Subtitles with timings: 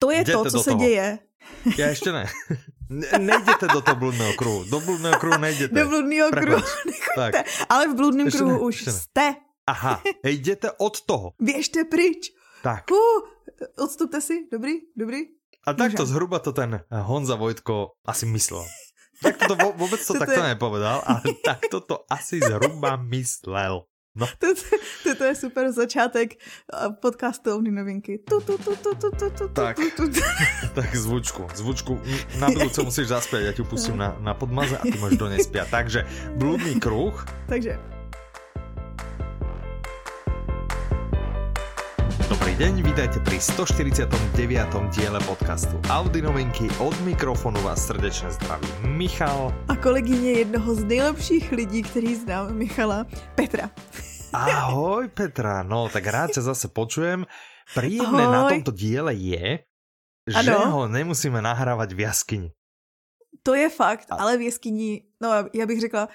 [0.00, 0.80] To je Jděte to, co se toho.
[0.84, 1.18] děje.
[1.78, 2.26] Já ještě ne.
[2.88, 4.64] ne nejděte do toho bludného kruhu.
[4.64, 5.74] Do bludného kruhu nejděte.
[5.74, 6.62] Do bludného kruhu
[7.16, 7.34] tak.
[7.68, 9.34] Ale v bludném ještě kruhu ne, už jste.
[9.66, 11.32] Aha, jděte od toho.
[11.40, 12.32] Běžte pryč.
[12.62, 12.84] Tak.
[12.90, 13.28] Uh,
[13.84, 15.18] odstupte si, dobrý, dobrý.
[15.66, 18.64] A takto zhruba to ten Honza Vojtko asi myslel.
[19.22, 23.82] Tak to vůbec to takto nepovedal, ale takto to asi zhruba myslel.
[24.16, 24.26] No.
[24.38, 24.60] Toto,
[25.02, 26.34] toto je super začátek
[27.00, 28.18] podcastovní novinky.
[28.18, 30.20] Tu, tu, tu, tu, tu, tu, tu, tak, tu, tu, tu.
[30.74, 32.00] tak zvučku, zvučku.
[32.40, 35.44] Na budúce musíš zaspět, já ti pustím na, na podmaze a ty můžeš do něj
[35.44, 35.68] spět.
[35.70, 37.26] Takže bludný kruh.
[37.48, 37.78] Takže
[42.30, 44.14] Dobrý deň, vítajte pri 149.
[44.94, 46.70] diele podcastu Audi novinky.
[46.78, 49.50] Od mikrofonu vás srdečně zdraví Michal.
[49.66, 53.70] A kolegyně jednoho z nejlepších lidí, který znám, Michala, Petra.
[54.32, 57.26] Ahoj Petra, no tak rád se zase počujem.
[57.74, 58.34] Príjemné Ahoj.
[58.34, 59.66] na tomto diele je,
[60.30, 60.70] že ano.
[60.70, 62.54] ho nemusíme nahrávat v jaskyni.
[63.42, 66.08] To je fakt, ale v jeskyni, no já bych řekla,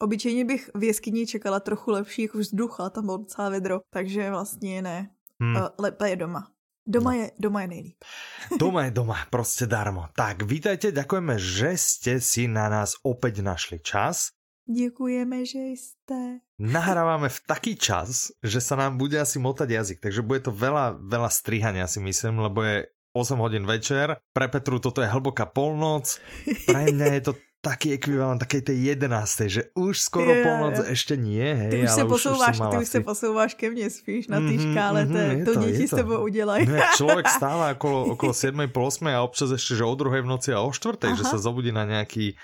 [0.00, 4.30] obyčejně bych v jeskyni čekala trochu lepší jako vzduch, ale tam bylo docela vedro, takže
[4.30, 5.10] vlastně ne.
[5.40, 5.56] Hmm.
[5.56, 6.52] Uh, lépe je doma.
[6.86, 7.18] Doma, no.
[7.20, 8.04] je, doma je nejlíp.
[8.58, 10.08] Doma je doma, prostě darmo.
[10.16, 14.32] Tak, vítajte, ďakujeme, že ste si na nás opäť našli čas.
[14.70, 16.38] Děkujeme, že jste.
[16.58, 21.00] Nahrávame v taký čas, že sa nám bude asi motať jazyk, takže bude to veľa,
[21.00, 24.22] veľa strihania si myslím, lebo je 8 hodin večer.
[24.32, 26.22] Pre Petru toto je hlboká polnoc.
[26.66, 30.88] Pre mňa je to taký ekvivalent takej tej jedenácté, že už skoro yeah, polnoc yeah.
[30.88, 34.28] ještě nie, hej, ty už se posouváš, už, ty už se posouváš ke mně spíš
[34.28, 36.66] na té mm-hmm, škále, mm-hmm, to, to děti s tebou udělají.
[36.66, 40.26] No, člověk stále okolo, okolo 7, pol 8 a občas ještě, že o druhé v
[40.26, 42.36] noci a o čtvrté, že se zobudí na nějaký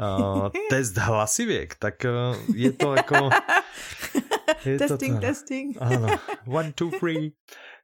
[0.00, 3.30] uh, test hlasivěk, tak uh, je to jako...
[4.64, 5.76] Je testing, to, testing.
[5.80, 6.08] Ano,
[6.46, 7.32] one, two, three.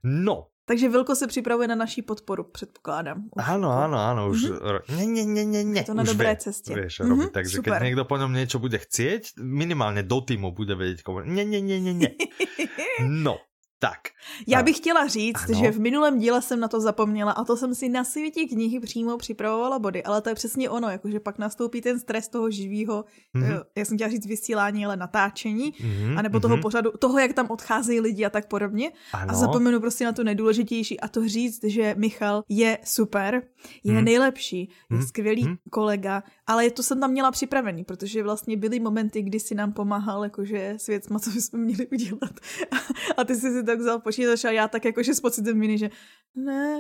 [0.03, 3.19] No, takže Vilko se připravuje na naší podporu, předpokládám.
[3.37, 4.81] Už ano, ano, ano, už mm-hmm.
[4.97, 5.85] ne, ne, ne, ne, ne.
[5.85, 6.75] to na už dobré vie, cestě.
[6.75, 7.73] Vieš, mm-hmm, robí, takže super.
[7.73, 11.21] keď někdo po něm něco bude chcieť, minimálně do týmu bude vědět, komu.
[11.21, 12.09] Ne, ne, ne, ne, ne.
[13.09, 13.39] No,
[13.81, 13.99] tak.
[14.47, 15.59] Já bych chtěla říct, ano.
[15.59, 18.81] že v minulém díle jsem na to zapomněla a to jsem si na světě knihy
[18.81, 23.05] přímo připravovala body, ale to je přesně ono, jakože pak nastoupí ten stres toho živého,
[23.35, 23.63] mm-hmm.
[23.77, 26.19] já jsem chtěla říct vysílání, ale natáčení, mm-hmm.
[26.19, 26.63] anebo toho mm-hmm.
[26.63, 28.91] pořadu, toho, jak tam odcházejí lidi a tak podobně.
[29.13, 29.31] Ano.
[29.31, 33.43] A zapomenu prostě na to nejdůležitější a to říct, že Michal je super,
[33.85, 34.05] je mm-hmm.
[34.05, 34.61] nejlepší,
[34.91, 35.07] je mm-hmm.
[35.07, 35.59] skvělý mm-hmm.
[35.71, 40.25] kolega, ale to jsem tam měla připravený, protože vlastně byly momenty, kdy si nám pomáhal
[40.25, 42.33] jakože s věcma, co bychom měli udělat.
[43.17, 45.89] a ty jsi si tak vzal počítač a já tak jakože s pocitem viny, že
[46.35, 46.75] ne,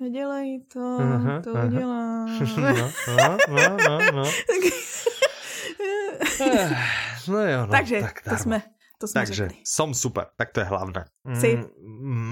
[0.00, 1.66] nedělej to, aha, to aha.
[1.66, 2.28] udělám.
[2.56, 4.24] No, no, no, no, no.
[7.28, 8.62] no jo, no, Takže tak to jsme,
[8.98, 9.56] to jsme Takže řekli.
[9.64, 11.04] som super, tak to je hlavné.
[11.34, 11.58] Jsi.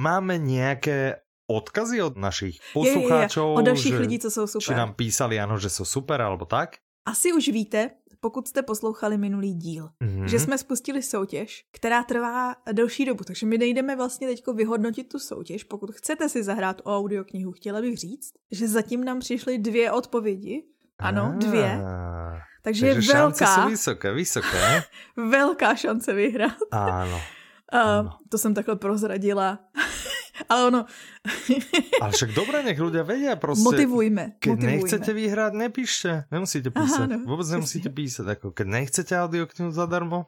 [0.00, 1.16] Máme nějaké
[1.50, 3.52] odkazy od našich poslucháčů?
[3.52, 4.64] Od dalších že, lidí, co jsou super.
[4.64, 6.76] Či nám písali, ano, že jsou super, alebo tak?
[7.06, 7.90] Asi už víte,
[8.21, 10.25] pokud jste poslouchali minulý díl, mm-hmm.
[10.25, 15.19] že jsme spustili soutěž, která trvá delší dobu, takže my nejdeme vlastně teď vyhodnotit tu
[15.19, 15.65] soutěž.
[15.65, 20.65] Pokud chcete si zahrát o audioknihu, chtěla bych říct, že zatím nám přišly dvě odpovědi.
[20.99, 21.81] Ano, dvě.
[22.62, 23.12] Takže, je velká.
[23.12, 24.83] Šance jsou vysoké, vysoké.
[25.31, 26.56] velká šance vyhrát.
[26.71, 27.21] Ano.
[27.75, 29.59] Uh, to jsem takhle prozradila.
[30.48, 30.84] Ale ono...
[32.03, 33.64] Ale však dobré, nech ľudia vedia prostě.
[33.64, 34.41] Motivujme.
[34.41, 34.72] Keď motivujme.
[34.72, 36.25] nechcete vyhrát, nepíšte.
[36.32, 37.09] Nemusíte písať.
[37.10, 38.26] Aha, no, Vůbec nemusíte písať.
[38.26, 40.26] Jako, keď nechcete audioknihu zadarmo,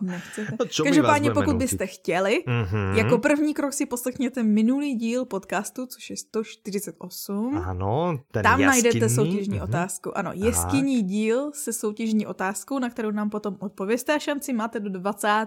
[0.00, 0.56] Nechcete.
[0.84, 1.58] Každopádně, pokud nutit?
[1.58, 2.94] byste chtěli, mm-hmm.
[2.94, 7.56] jako první krok si poslechněte minulý díl podcastu, což je 148.
[7.66, 8.82] Ano, ten Tam jaskinný.
[8.82, 9.64] najdete soutěžní mm-hmm.
[9.64, 10.18] otázku.
[10.18, 14.90] Ano, jeskyní díl se soutěžní otázkou, na kterou nám potom odpověste a šanci máte do
[14.90, 15.46] 20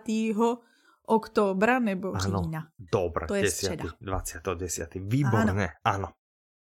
[1.07, 2.67] oktobra nebo ano, října.
[2.91, 3.85] Dobré, to je 10, středa.
[4.01, 4.41] 20.
[4.55, 4.89] 10.
[4.95, 6.07] Výborné, ano.
[6.07, 6.07] ano.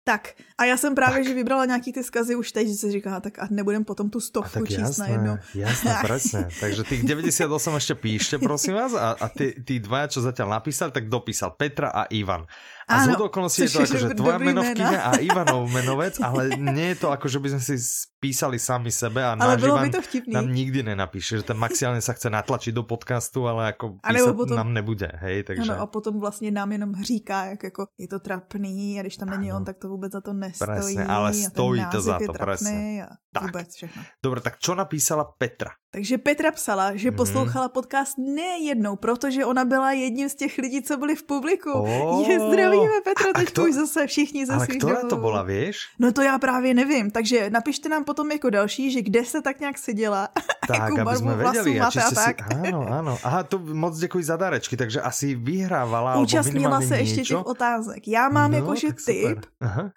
[0.05, 1.25] Tak a já jsem právě, tak.
[1.25, 4.21] že vybrala nějaký ty skazy už teď, že se říká, tak a nebudem potom tu
[4.21, 5.39] stovku a číst na jedno.
[5.55, 6.49] Jasné, presne.
[6.61, 8.95] Takže tých 98 ještě píšte, prosím vás.
[8.95, 12.45] A, a ty, ty dva, čo zatiaľ napísal, tak dopísal Petra a Ivan.
[12.89, 16.97] A z okolností je to ako, že tvoja menovkyňa a Ivanov menovec, ale nie je
[17.01, 17.77] to ako, že by sme si
[18.21, 20.01] písali sami sebe a náš Ivan to
[20.33, 24.57] nám nikdy nenapíše, že ten maximálně sa chce natlačiť do podcastu, ale jako písat potom,
[24.57, 25.73] nám nebude, hej, takže...
[25.73, 29.31] Ano, a potom vlastně nám jenom říká, jak jako je to trapný a když tam
[29.31, 29.61] není ano.
[29.61, 30.71] on, tak to vůbec za to nestojí.
[30.71, 33.03] Presne, ale stojí to za to, presne.
[33.05, 33.43] A tak.
[33.43, 34.03] vůbec všechno.
[34.25, 35.71] Dobre, tak čo napísala Petra?
[35.95, 37.17] Takže Petra psala, že mm.
[37.17, 41.71] poslouchala podcast nejednou, protože ona byla jedním z těch lidí, co byli v publiku.
[41.71, 42.31] Oh.
[42.31, 43.63] Je, zdravíme Petra, teď kto...
[43.65, 44.57] už zase všichni zase.
[44.57, 45.79] Ale která to byla, víš?
[45.99, 49.61] No to já právě nevím, takže napište nám potom jako další, že kde se tak
[49.61, 50.29] nějak seděla.
[50.67, 51.81] Tak, aby jsme věděli.
[51.81, 52.53] A, a tak.
[52.53, 52.59] Si...
[52.69, 53.19] Ano, ano.
[53.23, 56.17] Aha, to moc děkuji za dárečky, takže asi vyhrávala.
[56.17, 57.35] Účastnila se ještě něco?
[57.35, 58.09] těch otázek.
[58.09, 59.47] Já mám no, jakože tip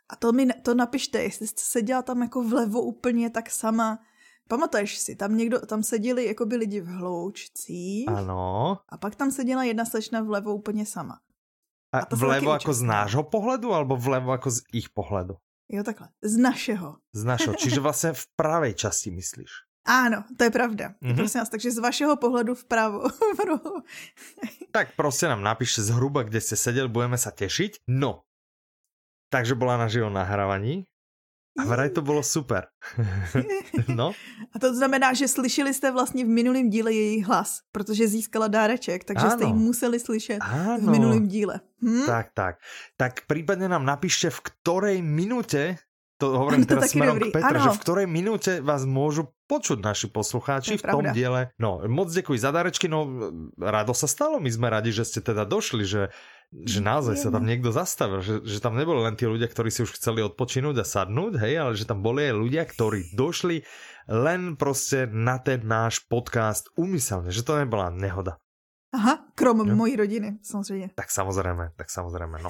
[0.10, 4.00] a to mi to napište, jestli jste seděla tam jako vlevo úplně tak sama
[4.48, 8.10] Pamatuješ si, tam někdo, tam seděli jako by lidi v hloučcích.
[8.10, 8.78] Ano.
[8.90, 11.20] A pak tam seděla jedna slečna vlevo úplně sama.
[11.94, 15.36] A, a vlevo jako z nášho pohledu, alebo vlevo jako z ich pohledu?
[15.72, 16.08] Jo, takhle.
[16.24, 16.96] Z našeho.
[17.14, 19.52] Z našeho, čiže vlastně v pravé části myslíš?
[19.90, 20.90] Ano, to je pravda.
[20.90, 21.16] Mm-hmm.
[21.16, 23.08] Prosím vás, takže z vašeho pohledu vpravo.
[24.72, 27.72] tak prostě nám napíšte zhruba, kde jste seděl, budeme se těšit.
[27.88, 28.22] No,
[29.30, 30.86] takže byla na živom nahrávaní.
[31.58, 32.68] A vraj to bylo super.
[33.88, 34.12] no.
[34.56, 39.04] A to znamená, že slyšeli jste vlastně v minulém díle její hlas, protože získala dáreček,
[39.04, 39.32] takže ano.
[39.32, 40.78] jste ji museli slyšet ano.
[40.78, 41.60] v minulém díle.
[41.82, 42.06] Hm?
[42.06, 42.56] Tak, tak.
[42.98, 45.78] Tak případně nám napište, v ktorej minutě
[46.18, 47.30] to hovorím to teraz smerom dobrý.
[47.30, 51.14] k Petre, že v ktorej minúte vás môžu počuť naši poslucháči v tom pravda.
[51.14, 51.42] diele.
[51.62, 53.08] No, moc děkuji za darečky, no
[53.62, 56.10] rado sa stalo, my sme radi, že ste teda došli, že
[56.48, 59.84] že naozaj sa tam niekto zastavil, že, že tam neboli len tí ľudia, ktorí si
[59.84, 63.68] už chceli odpočinúť a sadnúť, hej, ale že tam boli aj ľudia, ktorí došli
[64.08, 68.40] len prostě na ten náš podcast umyselne, že to nebola nehoda.
[68.96, 69.76] Aha, krom no?
[69.76, 70.90] mojí rodiny, samozřejmě.
[70.96, 72.50] Tak samozrejme, tak samozrejme, no.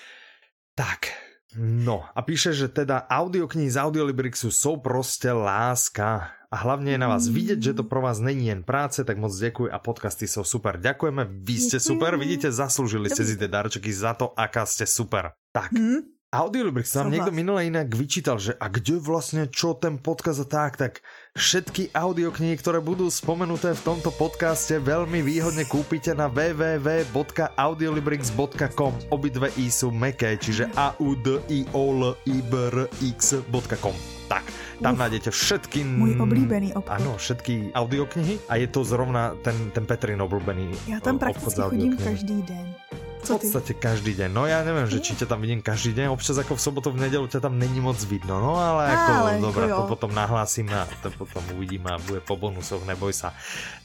[0.74, 1.14] tak,
[1.56, 7.08] no a píše, že teda audioknihy z Audiolibrixu jsou prostě láska a hlavně je na
[7.08, 10.44] vás vidět, že to pro vás není jen práce, tak moc děkuji a podcasty jsou
[10.44, 10.80] super.
[10.80, 15.30] Děkujeme, vy jste super, vidíte, zasloužili jste si ty darčeky za to, aká jste super.
[15.52, 15.96] Tak, hmm?
[16.34, 20.76] Audiolibrix nám někdo minule jinak vyčítal, že a kde vlastně čo ten podcast a tak,
[20.76, 20.98] tak
[21.36, 28.98] všetky audioknihy, které budou spomenuté v tomto podcaste, velmi výhodně koupíte na www.audiolibrix.com.
[29.08, 33.94] Obidve i jsou meké, čiže a u d i o l i b r x.com.
[34.28, 34.44] Tak,
[34.82, 35.84] tam Uf, nájdete všetky...
[35.84, 36.92] Můj oblíbený obchod.
[36.92, 41.96] Ano, všetky audioknihy a je to zrovna ten, ten Petrin oblíbený Já tam prakticky chodím
[41.96, 42.74] každý den.
[43.22, 44.30] Co v podstate každý deň.
[44.34, 47.06] No ja neviem, že či ťa tam vidím každý deň, občas ako v sobotu, v
[47.06, 50.90] nedelu ťa tam není moc vidno, no ale ako, ale, dobré, to potom nahlásime a
[51.06, 53.30] to potom uvidíme a bude po bonusoch, neboj sa.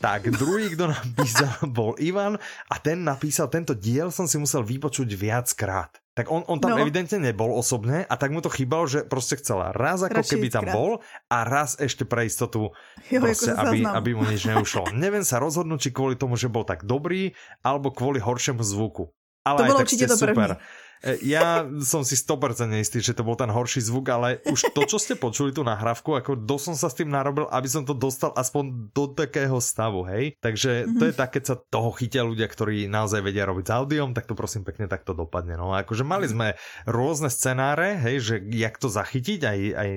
[0.01, 5.05] Tak, druhý, kto napísal, bol Ivan a ten napísal, tento diel som si musel vypočuť
[5.13, 6.01] viackrát.
[6.17, 6.81] Tak on, on tam no.
[6.81, 10.47] evidentne nebol osobne a tak mu to chýbalo, že prostě chcela raz ako Radši keby
[10.49, 10.73] tam krát.
[10.73, 10.91] bol
[11.29, 12.73] a raz ešte pre istotu,
[13.13, 14.89] jo, prostě, aby, aby mu nič neušlo.
[14.97, 19.13] Neviem sa rozhodnúť, či kvôli tomu, že bol tak dobrý, alebo kvôli horšiemu zvuku.
[19.45, 20.33] Ale to bylo určitě to první.
[20.33, 20.51] Super.
[20.51, 20.86] E,
[21.21, 24.97] ja som si 100% istý, že to bol ten horší zvuk, ale už to, čo
[24.97, 28.33] ste počuli tú nahrávku, ako dosť som sa s tým narobil, aby som to dostal
[28.33, 30.33] aspoň do takého stavu, hej?
[30.41, 31.19] Takže to je mhm.
[31.19, 34.65] tak, keď sa toho chytia ľudia, ktorí naozaj vedia robiť s audiom, tak to prosím
[34.65, 35.55] pekne takto dopadne.
[35.57, 36.57] No akože mali sme
[36.89, 39.89] rôzne scenáre, hej, že jak to zachytiť, aj, aj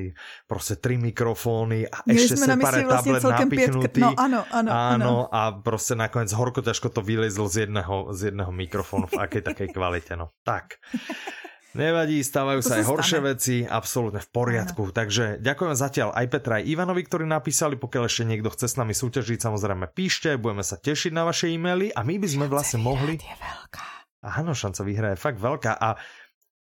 [0.44, 4.00] proste tri mikrofóny a Měli ešte separé vlastne tablet napichnutý.
[4.00, 5.14] No áno, áno, áno.
[5.32, 9.68] a proste nakoniec horko ťažko to vylezlo z jedného, z jedného mikrofónu v akej takej
[9.72, 10.32] kvalite, no.
[10.44, 10.78] Tak.
[11.70, 13.28] Nevadí, stávajú sa aj horšie stane.
[13.30, 14.90] veci, absolútne v poriadku.
[14.90, 14.94] Ano.
[14.94, 17.78] Takže ďakujem zatiaľ aj Petra, aj Ivanovi, ktorí napísali.
[17.78, 21.94] Pokiaľ ešte niekto chce s nami súťažiť, samozrejme píšte, budeme sa tešiť na vaše e-maily
[21.94, 23.22] a my by sme vlastne mohli...
[23.22, 23.86] Je veľká.
[24.26, 25.94] Áno, šanca vyhrať je fakt veľká a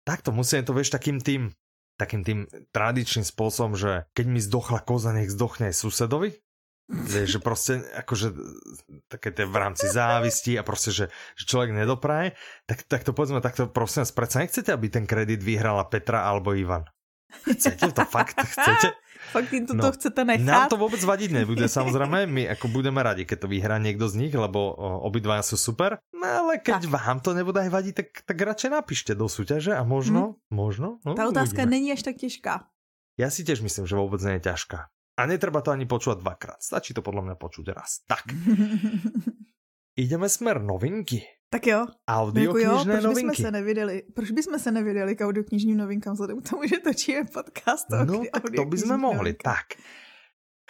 [0.06, 1.50] takto musíme to vieš takým tým
[2.00, 2.40] takým tým
[2.74, 6.34] tradičným spôsobom, že keď mi zdochla koza, nech zdochne aj susedovi.
[6.92, 8.36] Vieš, že proste akože
[9.08, 11.06] také tie v rámci závisti a proste, že,
[11.40, 12.36] že človek nedopraje,
[12.68, 16.52] tak, tak to povedzme takto, prosím vás, predsa nechcete, aby ten kredit vyhrala Petra alebo
[16.52, 16.84] Ivan?
[17.48, 18.36] Chcete to fakt?
[18.36, 18.92] Chcete?
[19.32, 20.44] Fakt im to no, chcete nechat?
[20.44, 22.28] Nám to vôbec vadiť nebude, samozrejme.
[22.28, 24.76] My ako budeme radi, keď to vyhrá niekto z nich, lebo
[25.08, 26.02] obidva sú super.
[26.12, 26.92] No ale keď tak.
[26.92, 30.52] vám to nebude aj vadiť, tak, tak radšej napíšte do súťaže a možno, hmm.
[30.52, 30.88] možno.
[31.08, 31.74] No, Tá otázka uvidíme.
[31.80, 32.68] není až tak těžká.
[33.16, 34.90] Ja si tiež myslím, že vôbec nie je ťažká.
[35.20, 36.60] A netreba to ani počúvať dvakrát.
[36.64, 38.04] Stačí to podľa mňa počuť raz.
[38.08, 38.32] Tak.
[40.04, 41.20] Ideme smer novinky.
[41.52, 41.84] Tak jo.
[42.08, 43.36] Audioknižné proč novinky.
[43.36, 47.28] Bychom se nevydali, proč bychom se nevydali k audioknižním novinkám vzhledem k tomu, že točíme
[47.28, 47.92] podcast?
[47.92, 49.36] No tak to by sme mohli.
[49.36, 49.52] Novinkám.
[49.52, 49.68] Tak.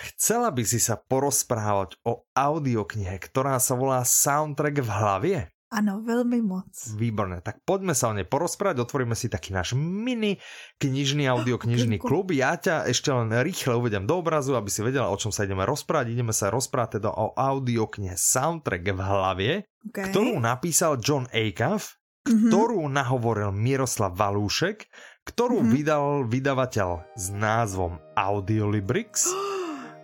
[0.02, 5.38] Chcela by si sa porozprávať o audioknihe, ktorá sa volá Soundtrack v hlavě?
[5.72, 6.68] Ano, velmi moc.
[7.00, 10.36] Výborné, tak poďme sa o nej porozprávať, otvoríme si taký náš mini
[10.84, 12.36] knižný audioknižný klub.
[12.36, 15.64] Ja ťa ešte len rýchle uvedem do obrazu, aby si vedela, o čom sa ideme
[15.64, 16.12] rozprávať.
[16.12, 19.54] Ideme sa rozprávať teda o audioknihe Soundtrack v hlavie,
[19.88, 20.12] okay.
[20.12, 21.96] ktorú napísal John Acuff,
[22.28, 22.52] mm-hmm.
[22.52, 24.92] ktorú nahovoril Miroslav Valúšek,
[25.24, 25.72] ktorú mm-hmm.
[25.72, 29.32] vydal vydavateľ s názvom Audiolibrix.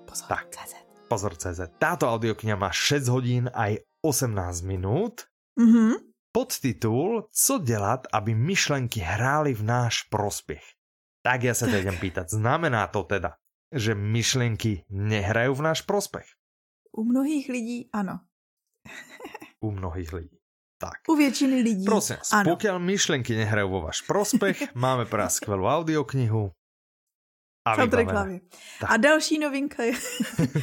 [0.05, 0.73] Pozor, tak, CZ.
[1.09, 1.73] pozor CZ.
[1.81, 4.29] Táto audiokniha má 6 hodín aj 18
[4.61, 5.25] minút.
[5.57, 6.13] Mm-hmm.
[6.33, 10.63] Podtitul Co dělat, aby myšlenky hrály v náš prospěch.
[11.23, 13.39] Tak ja sa ťa idem pýtať, znamená to teda,
[13.71, 16.27] že myšlenky nehrajú v náš prospech?
[16.91, 18.27] U mnohých lidí ano.
[19.63, 20.42] U mnohých lidí.
[20.83, 20.99] Tak.
[21.07, 21.85] U většiny lidí.
[21.85, 22.59] Prosím, ano.
[22.59, 26.51] pokiaľ myšlenky nehrajú vo váš prospech, máme pro vás skvelú audioknihu.
[27.63, 27.79] A,
[28.87, 29.95] a další novinka je...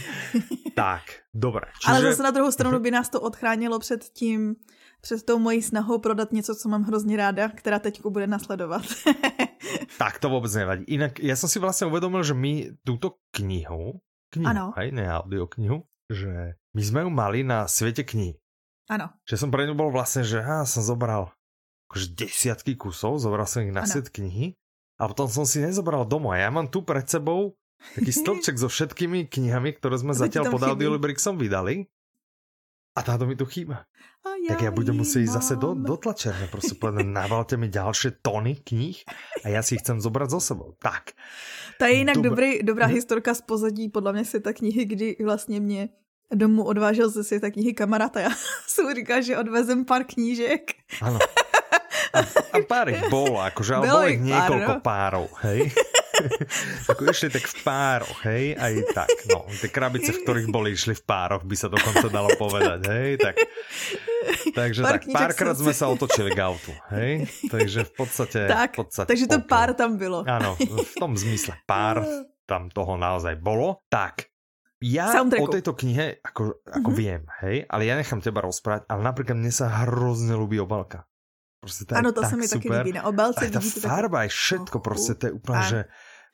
[0.76, 1.72] tak, dobré.
[1.80, 1.88] Čiže...
[1.88, 4.56] Ale zase na druhou stranu by nás to odchránilo před tím,
[5.00, 8.82] před tou mojí snahou prodat něco, co mám hrozně ráda, která teď bude nasledovat.
[9.98, 10.84] tak to vůbec nevadí.
[10.88, 13.92] Jinak já jsem si vlastně uvědomil, že my tuto knihu,
[14.30, 14.72] knihu ano.
[14.76, 15.08] hej, ne
[15.48, 18.36] knihu, že my jsme ju mali na světě knih.
[18.90, 19.14] Ano.
[19.22, 21.30] Že som pre ňu bol vlastne, že ja som zobral
[21.86, 23.90] akože desiatky kusov, zobral som ich na ano.
[23.90, 24.58] set knihy
[24.98, 26.34] a potom som si nezobral domov.
[26.34, 27.54] A ja mám tu pred sebou
[27.94, 31.86] taký stĺpček so všetkými knihami, ktoré sme zatiaľ pod Audiolibrixom vydali.
[32.98, 33.86] A táto mi tu chýba.
[34.44, 36.50] Ja tak ja budem musieť ísť zase do, do tlačerne.
[36.50, 39.06] Prostě povedať, navalte mi ďalšie tony knih
[39.44, 40.74] a já si ich chcem zobrať so sebou.
[40.82, 41.14] Tak.
[41.78, 45.88] To je jinak dobrý, dobrá historka z pozadí, podle mě ta knihy, kdy vlastně mě
[46.34, 48.30] domů odvážel ze světa knihy kamarád a já
[48.66, 50.70] jsem říkal, že odvezem pár knížek.
[51.02, 51.18] Ano.
[52.10, 52.18] A,
[52.52, 54.82] a pár ich bolo, akože, ale bolo ich niekoľko pár, no?
[54.82, 55.70] párov, hej.
[56.90, 60.98] ako išli tak v pároch, hej, aj tak, no, tie krabice, v ktorých boli, išli
[60.98, 63.34] v pároch, by sa dokonca dalo povedať, hej, tak,
[64.52, 68.78] takže pár tak, párkrát sme sa otočili k autu, hej, takže v podstate, tak, v
[68.84, 70.26] podstate takže to pár tam bylo.
[70.26, 72.02] Áno, v tom zmysle pár
[72.44, 74.29] tam toho naozaj bolo, tak,
[74.80, 75.44] ja Soundtracku.
[75.44, 77.00] o tejto knihe ako, ako mm-hmm.
[77.00, 81.04] viem, hej, ale ja nechám teba rozprávať, ale napríklad mne sa hrozne ľúbi obalka.
[81.60, 82.92] Prostě to ano, to se mi taky líbí.
[82.92, 85.84] Na obalce a ta farba je všetko, oh, prostě to je úplně, že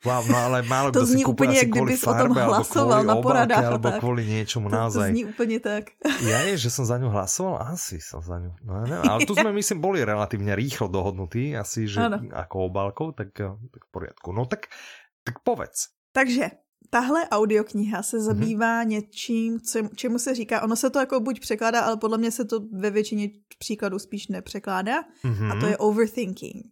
[0.05, 3.65] Wow, no ale málo to zní úplně, jak kdybys o tom hlasoval na poradách.
[3.65, 5.09] Alebo kvůli něčemu, naozaj.
[5.09, 5.83] To zní úplně tak.
[6.21, 7.73] Ja je, že som za ňu hlasoval?
[7.73, 8.53] Asi som za ňu.
[8.61, 9.09] No, neviem.
[9.09, 12.21] Ale tu sme, myslím, boli relatívne rýchlo dohodnutí, asi, že ano.
[12.29, 13.33] ako obálkou, tak,
[13.73, 14.29] tak v poriadku.
[14.37, 14.69] No tak,
[15.25, 15.89] tak povedz.
[16.13, 18.25] Takže tahle audiokniha se mhm.
[18.25, 18.87] zabývá mm-hmm.
[18.87, 22.45] něčím, co, čemu se říká, ono se to jako buď překládá, ale podle mě se
[22.45, 23.29] to ve většině
[23.59, 25.51] příkladů spíš nepřekládá mm-hmm.
[25.51, 25.69] a to mhm.
[25.69, 26.65] je overthinking.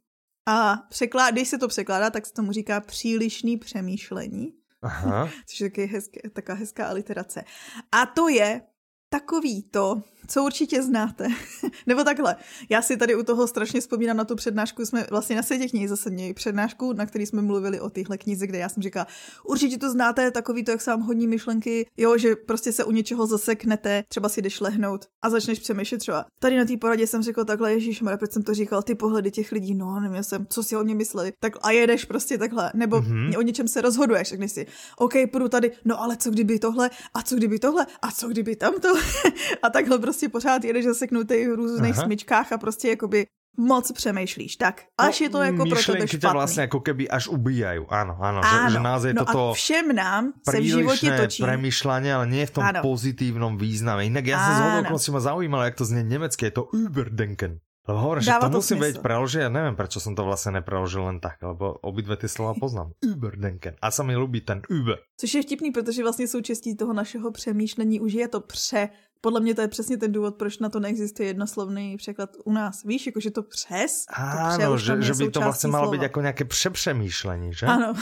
[0.47, 4.53] A překlá, když se to překládá, tak se tomu říká přílišný přemýšlení.
[4.81, 5.29] Aha.
[5.47, 7.43] Což je taky hezké, taková hezká aliterace.
[7.91, 8.62] A to je
[9.09, 11.27] takový to, co určitě znáte.
[11.88, 12.36] Nebo takhle,
[12.70, 15.88] já si tady u toho strašně vzpomínám na tu přednášku, jsme vlastně na světě knihy
[15.88, 19.08] zase měli přednášku, na který jsme mluvili o téhle knize, kde já jsem říkala,
[19.44, 22.91] určitě to znáte, takový to, jak se vám hodní myšlenky, jo, že prostě se u
[22.91, 26.25] něčeho zaseknete, třeba si jdeš lehnout a začneš přemýšlet třeba.
[26.39, 29.51] Tady na té poradě jsem řekl takhle, Ježíš, proč jsem to říkal, ty pohledy těch
[29.51, 32.98] lidí, no, nevím, jsem, co si o mě mysleli, tak a jedeš prostě takhle, nebo
[32.98, 33.38] mm-hmm.
[33.38, 34.67] o něčem se rozhoduješ, řekneš si,
[34.98, 38.55] OK, půjdu tady, no ale co kdyby tohle, a co kdyby tohle, a co kdyby
[38.55, 38.89] tamto,
[39.62, 42.03] a takhle prostě pořád jedeš zaseknutý v různých Aha.
[42.07, 46.29] smyčkách a prostě jakoby moc přemýšlíš, tak až no, je to jako pro tebe špatný.
[46.31, 48.69] vlastně jako keby až ubíjají, ano, ano, ano.
[48.69, 51.43] Že, že naozaj no toto a všem nám se v životě točí.
[51.43, 52.79] premýšľanie, ale nie v tom ano.
[52.84, 54.07] pozitívnom význame.
[54.07, 57.63] Inak ja sa z hodou ma zaujímalo, jak to znie nemecké, je to Überdenken.
[57.85, 61.05] Lebo hovorím, že to, to musím vedieť preložiť, ja neviem, prečo som to vlastne nepreložil
[61.05, 62.97] len tak, lebo obidve ty slova poznám.
[63.05, 63.77] Überdenken.
[63.77, 64.97] A sa mi ten Uber.
[65.17, 68.89] Což je vtipný, protože vlastně součástí toho našeho přemýšlení už je to pře
[69.25, 72.83] podle mě to je přesně ten důvod, proč na to neexistuje jednoslovný překlad u nás.
[72.85, 77.53] Víš, jakože to přes, Áno, že, že by to vlastně malo být jako nějaké přepřemýšlení,
[77.53, 77.65] že?
[77.65, 77.93] Ano.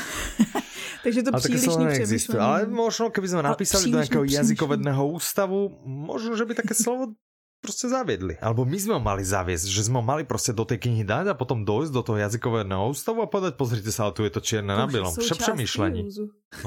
[1.03, 2.39] Takže to ale přílišný neexistuje.
[2.39, 7.15] Ale možno, keby jsme napísali do nějakého jazykovedného ústavu, možno, že by také slovo
[7.63, 8.35] prostě zaviedli.
[8.43, 11.63] Alebo my jsme mali zaviesť, že jsme mali prostě do té knihy dát a potom
[11.63, 14.83] dojsť do toho jazykového ústavu a povedať, pozrite sa, ale tu je to čierne na
[14.83, 15.15] bielom.
[15.15, 16.11] Přepřemýšlení.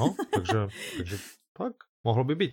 [0.00, 1.16] No, takže, takže
[1.52, 1.72] tak
[2.04, 2.52] mohlo by být.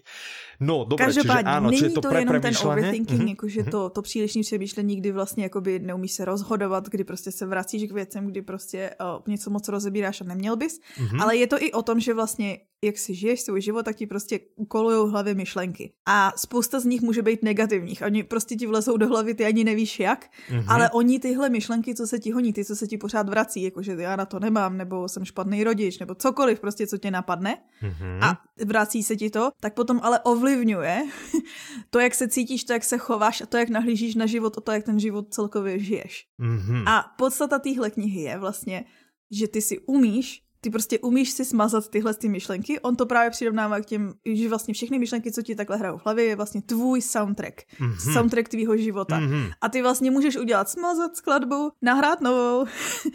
[0.59, 3.29] No, dobře, Každopádně, čiže áno, není to, to jenom ten overthinking, mm-hmm.
[3.29, 3.71] jakože mhm.
[3.71, 7.91] to, to přílišné přemýšlení, kdy vlastně jakoby neumíš se rozhodovat, kdy prostě se vracíš k
[7.91, 11.21] věcem, kdy prostě uh, něco moc rozebíráš a neměl bys, mm-hmm.
[11.21, 14.07] ale je to i o tom, že vlastně jak si žiješ svůj život, tak ti
[14.07, 15.93] prostě ukolují hlavy myšlenky.
[16.05, 18.01] A spousta z nich může být negativních.
[18.01, 20.65] Oni prostě ti vlezou do hlavy, ty ani nevíš jak, mm-hmm.
[20.67, 23.95] ale oni tyhle myšlenky, co se ti honí, ty, co se ti pořád vrací, jakože
[23.97, 28.19] já na to nemám, nebo jsem špatný rodič, nebo cokoliv prostě, co tě napadne mm-hmm.
[28.21, 31.03] a vrací se ti to, tak potom ale ovlivňuje
[31.89, 34.61] to, jak se cítíš, to, jak se chováš a to, jak nahlížíš na život a
[34.61, 36.25] to, jak ten život celkově žiješ.
[36.41, 36.83] Mm-hmm.
[36.87, 38.85] A podstata téhle knihy je vlastně,
[39.31, 42.79] že ty si umíš ty prostě umíš si smazat tyhle ty myšlenky.
[42.79, 46.05] On to právě přirovnává k těm, že vlastně všechny myšlenky, co ti takhle hrajou v
[46.05, 47.61] hlavě, je vlastně tvůj soundtrack.
[47.79, 48.13] Mm-hmm.
[48.13, 49.19] Soundtrack tvýho života.
[49.19, 49.51] Mm-hmm.
[49.61, 52.65] A ty vlastně můžeš udělat smazat skladbu, nahrát novou.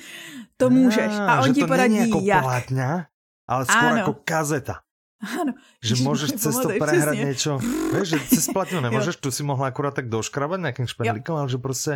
[0.56, 1.12] to můžeš.
[1.12, 2.42] A on ti poradí jako jak.
[2.42, 3.06] Plátňa,
[3.48, 4.74] ale skoro jako kazeta.
[5.18, 5.52] Áno.
[5.82, 7.24] Že môžeš cez to prehrať přesně.
[7.26, 7.52] niečo.
[7.90, 11.58] Vieš, že cez platňu nemôžeš, tu si mohla akurát tak doškrabať nejakým špendlíkom, ale že
[11.58, 11.92] proste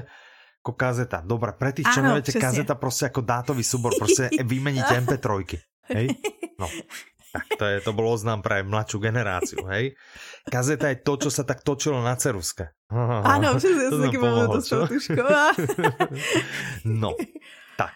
[0.62, 1.22] ako kazeta.
[1.22, 5.58] Dobre, pre tých, čo neviete, kazeta proste ako dátový súbor, proste vymeníte MP3.
[5.94, 6.06] Hej?
[6.58, 6.66] No.
[7.32, 9.96] Tak to, je, to bol oznám pre mladšiu generáciu, hej?
[10.44, 12.76] Kazeta je to, čo sa tak točilo na ceruske.
[12.92, 14.88] Áno, přesně, ja som taky to
[16.84, 17.16] No,
[17.76, 17.92] tak.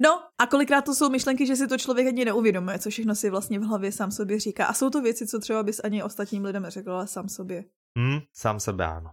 [0.00, 3.30] No a kolikrát to jsou myšlenky, že si to člověk ani neuvědomuje, co všechno si
[3.30, 4.66] vlastně v hlavě sám sobě říká.
[4.66, 7.64] A jsou to věci, co třeba bys ani ostatním lidem neřekl, ale sám sobě.
[7.98, 9.10] Hmm, sám sebe ano.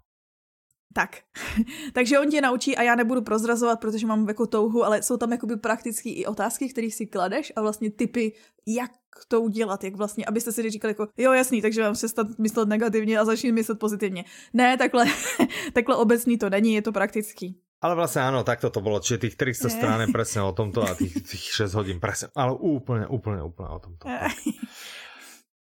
[0.93, 1.17] Tak,
[1.93, 5.31] takže on tě naučí a já nebudu prozrazovat, protože mám jako touhu, ale jsou tam
[5.31, 8.33] jakoby praktické i otázky, které si kladeš a vlastně typy,
[8.67, 8.91] jak
[9.27, 13.19] to udělat, jak vlastně, abyste si říkali jako, jo jasný, takže mám přestat myslet negativně
[13.19, 14.25] a začít myslet pozitivně.
[14.53, 15.05] Ne, takhle,
[15.73, 17.61] takhle obecný to není, je to praktický.
[17.81, 19.01] Ale vlastne áno, takto to bolo.
[19.01, 22.29] Čiže tých 300 strán je presne o tomto a tých, tých 6 hodín presne.
[22.37, 24.05] Ale úplne, úplne, úplne o tomto.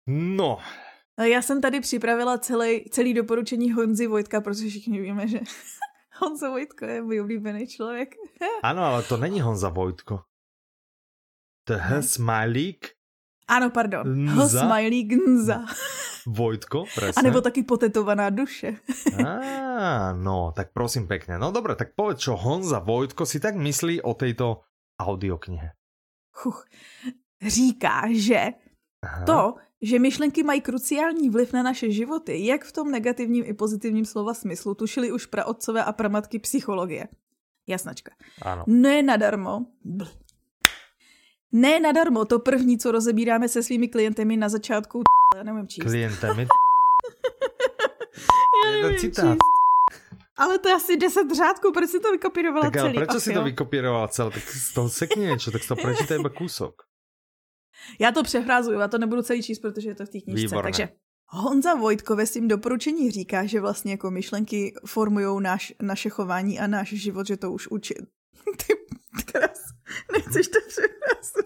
[0.07, 0.59] No.
[1.17, 5.41] Já jsem tady připravila celý, celý doporučení Honzy Vojtka, protože všichni víme, že
[6.21, 8.15] Honza Vojtko je můj oblíbený člověk.
[8.63, 10.21] ano, ale to není Honza Vojtko.
[11.65, 12.01] To je H.
[13.49, 14.29] Ano, pardon.
[14.29, 14.49] H.
[14.49, 15.65] Smilík Nza.
[16.27, 17.21] Vojtko, presne.
[17.21, 18.81] A nebo taky potetovaná duše.
[19.21, 21.37] Á, no, tak prosím pekne.
[21.37, 24.65] No dobre, tak povedz, čo Honza Vojtko si tak myslí o tejto
[24.97, 25.77] audioknihe.
[26.33, 26.65] Chuch.
[27.45, 28.57] Říká, že
[29.05, 29.25] Aha.
[29.29, 34.05] to, že myšlenky mají kruciální vliv na naše životy, jak v tom negativním i pozitivním
[34.05, 37.09] slova smyslu, tušili už praotcové a pramatky psychologie.
[37.69, 38.17] Jasnačka.
[38.43, 38.65] Ano.
[38.67, 39.67] Ne nadarmo.
[39.85, 40.09] Bl.
[41.55, 45.03] Ne nadarmo, to první, co rozebíráme se svými klientemi na začátku
[45.37, 45.85] já nevím číst.
[45.85, 46.43] Klientami?
[48.65, 49.33] já nevím citát.
[49.33, 49.39] Číst.
[50.37, 52.95] Ale to je asi 10 řádků, proč si to vykopírovala tak, celý?
[52.95, 54.31] Tak proč si to vykopírovala celé?
[54.31, 56.83] Tak z toho sekni něco, tak to prečítaj iba kúsok.
[57.99, 60.47] Já to přehrázuju, já to nebudu celý číst, protože je to v té knižce.
[60.47, 60.63] Výborné.
[60.63, 60.89] Takže
[61.29, 66.67] Honza Vojtko ve svým doporučení říká, že vlastně jako myšlenky formují náš, naše chování a
[66.67, 67.95] náš život, že to už učí.
[68.67, 68.75] Ty
[69.23, 69.61] kras,
[70.13, 71.43] nechceš to přehrázu.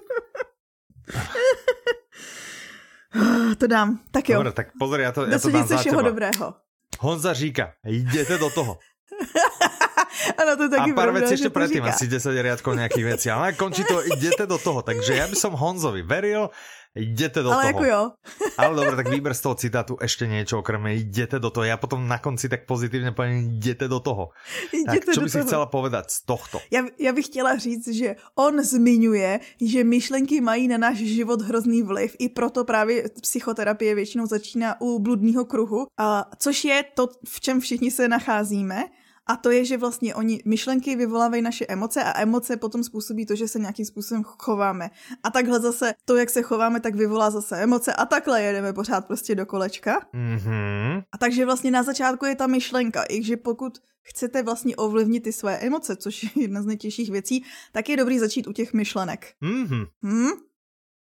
[3.58, 3.98] To dám.
[4.10, 4.36] Tak jo.
[4.38, 6.02] Dobre, tak pozri, ja to, ja to dám za teba.
[6.04, 6.54] dobrého.
[7.00, 8.78] Honza říká, jdete do toho.
[10.42, 13.26] ano, to je taky A pár vecí ešte predtým, asi 10 riadkov nejakých vecí.
[13.32, 14.82] Ale končí to, idete do toho.
[14.82, 16.52] Takže ja by som Honzovi veril,
[16.96, 17.66] Idete do Ale toho.
[17.66, 18.02] jako jo.
[18.58, 21.64] Ale dobre, tak výber z toho citátu ešte niečo okrem idete do toho.
[21.68, 24.34] Ja potom na konci tak pozitívne poviem, idete do toho.
[24.72, 25.46] Idete tak čo by si toho.
[25.46, 26.58] chcela povedať z tohto?
[26.70, 31.82] Já, já bych chtěla říct, že on zmiňuje, že myšlenky mají na náš život hrozný
[31.82, 32.16] vliv.
[32.18, 37.60] I proto právě psychoterapie většinou začíná u bludného kruhu, a což je to, v čem
[37.60, 38.84] všichni se nacházíme.
[39.28, 43.36] A to je, že vlastně oni myšlenky vyvolávají naše emoce a emoce potom způsobí to,
[43.36, 44.90] že se nějakým způsobem chováme.
[45.22, 49.06] A takhle zase to, jak se chováme, tak vyvolá zase emoce a takhle jedeme pořád
[49.06, 50.00] prostě do kolečka.
[50.14, 51.04] Mm-hmm.
[51.12, 55.32] A takže vlastně na začátku je ta myšlenka, i že pokud chcete vlastně ovlivnit ty
[55.32, 59.34] své emoce, což je jedna z nejtěžších věcí, tak je dobrý začít u těch myšlenek.
[59.42, 59.86] Mm-hmm.
[60.02, 60.30] Hmm?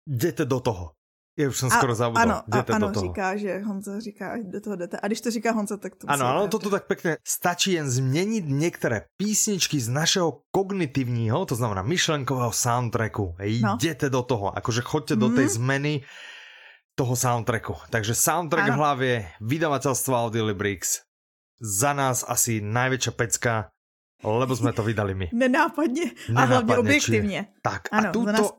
[0.06, 0.90] Jděte do toho.
[1.38, 2.22] Já už jsem skoro zabudol.
[2.22, 3.06] Ano, Jdete ano, do toho.
[3.06, 4.98] říká, že Honza říká, do toho jdete.
[5.02, 7.16] A když to říká Honza, tak to Ano, ano, toto tak pekne.
[7.24, 13.34] Stačí jen změnit některé písničky z našeho kognitivního, to znamená myšlenkového soundtracku.
[13.62, 13.78] No.
[13.80, 15.20] Jdete do toho, akože chodte mm.
[15.20, 15.52] do tej mhm.
[15.52, 15.94] zmeny
[16.94, 17.74] toho soundtracku.
[17.90, 18.74] Takže soundtrack ano.
[18.74, 21.00] v hlavě, vydavateľstvo Audiolibrix.
[21.60, 23.68] Za nás asi najväčšia pecka
[24.24, 25.30] Lebo jsme to vydali my.
[25.32, 26.02] Nenápadně.
[26.36, 27.46] A hlavně objektivně.
[27.54, 27.60] Či...
[27.62, 28.50] Tak ano, a tuto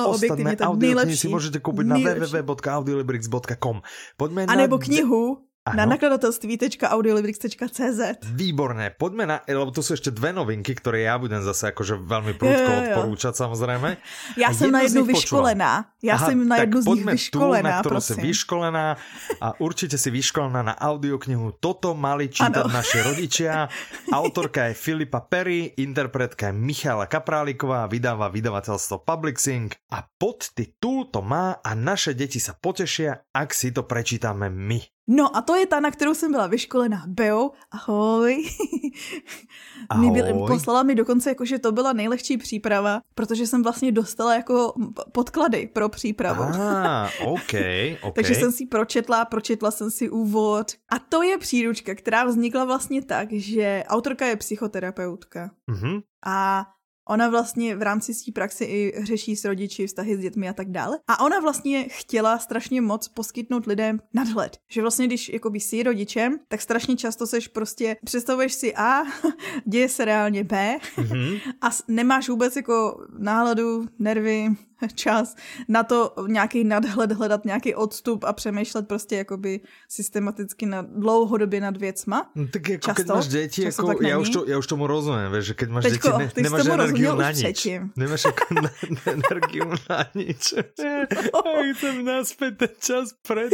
[0.00, 3.82] a ostatné audioknihy si můžete koupit na www.audiolibrix.com.
[4.16, 5.78] Pojďme a nebo knihu Ano.
[5.78, 11.70] Na nakladatelství.audiolibrix.cz Výborné, poďme na, lebo tu sú ešte dve novinky, ktoré ja budem zase
[11.70, 13.94] akože veľmi prudko odporúčať samozrejme.
[14.34, 15.94] Ja som na jednu vyškolená.
[16.00, 18.16] Ja Aha, som na jednu z nich vyškolená, tu, na ktorú prosím.
[18.16, 18.96] si vyškolená
[19.38, 22.72] a určite si vyškolená na audioknihu Toto mali čítať ano.
[22.72, 23.68] naši rodičia.
[24.18, 31.60] Autorka je Filipa Perry, interpretka je Michala Kaprálíková, vydáva vydavateľstvo Publixing a podtitul to má
[31.60, 34.80] a naše deti sa potešia, ak si to prečítame my.
[35.12, 37.04] No a to je ta, na kterou jsem byla vyškolená.
[37.06, 38.44] Beo, ahoj.
[39.88, 40.06] ahoj.
[40.06, 44.34] Mi byl, poslala mi dokonce, jako, že to byla nejlehčí příprava, protože jsem vlastně dostala
[44.34, 44.74] jako
[45.12, 46.42] podklady pro přípravu.
[46.42, 47.54] Ah, OK,
[48.02, 48.14] OK.
[48.14, 50.72] Takže jsem si pročetla, pročetla jsem si úvod.
[50.88, 55.50] A to je příručka, která vznikla vlastně tak, že autorka je psychoterapeutka.
[55.72, 56.02] Mm-hmm.
[56.26, 56.66] A
[57.08, 60.70] Ona vlastně v rámci své praxe i řeší s rodiči vztahy s dětmi a tak
[60.70, 60.98] dále.
[61.08, 64.56] A ona vlastně chtěla strašně moc poskytnout lidem nadhled.
[64.68, 69.02] Že vlastně, když jakoby jsi rodičem, tak strašně často seš prostě, představuješ si A,
[69.66, 71.40] děje se reálně B mm-hmm.
[71.60, 74.48] a nemáš vůbec jako náladu, nervy,
[74.94, 75.36] čas
[75.68, 81.76] na to nějaký nadhled, hledat nějaký odstup a přemýšlet prostě jakoby systematicky na dlouhodobě nad
[81.76, 82.30] věcma.
[82.34, 85.32] No, tak jako často, keď máš děti, jako, já, už to, já už tomu rozumím,
[85.36, 87.60] víš, že keď máš Teďko, děti, ne, nemáš energiu na nič.
[87.96, 88.70] Nemáš jako na,
[89.06, 90.54] energiu na nič.
[90.78, 93.52] Já chcem naspäť ten čas pred.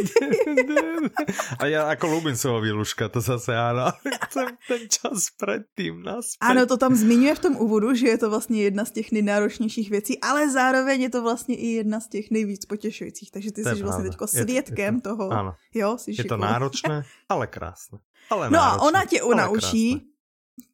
[1.59, 3.93] a já jako ľúbim svojho výluška, to zase áno.
[4.31, 6.41] Chcem ten čas predtým naspäť.
[6.41, 9.91] Ano, to tam zmiňuje v tom úvodu, že je to vlastně jedna z těch nejnáročnějších
[9.91, 13.71] věcí, ale zároveň je to vlastně i jedna z těch nejvíc potěšujících, takže ty to
[13.71, 15.31] jsi vlastně teďko svědkem je to, je to, toho.
[15.31, 15.55] Ano.
[15.75, 17.99] Jo, jsi je to náročné, ale krásné.
[18.31, 20.16] Ale no náročné, a ona tě unaučí,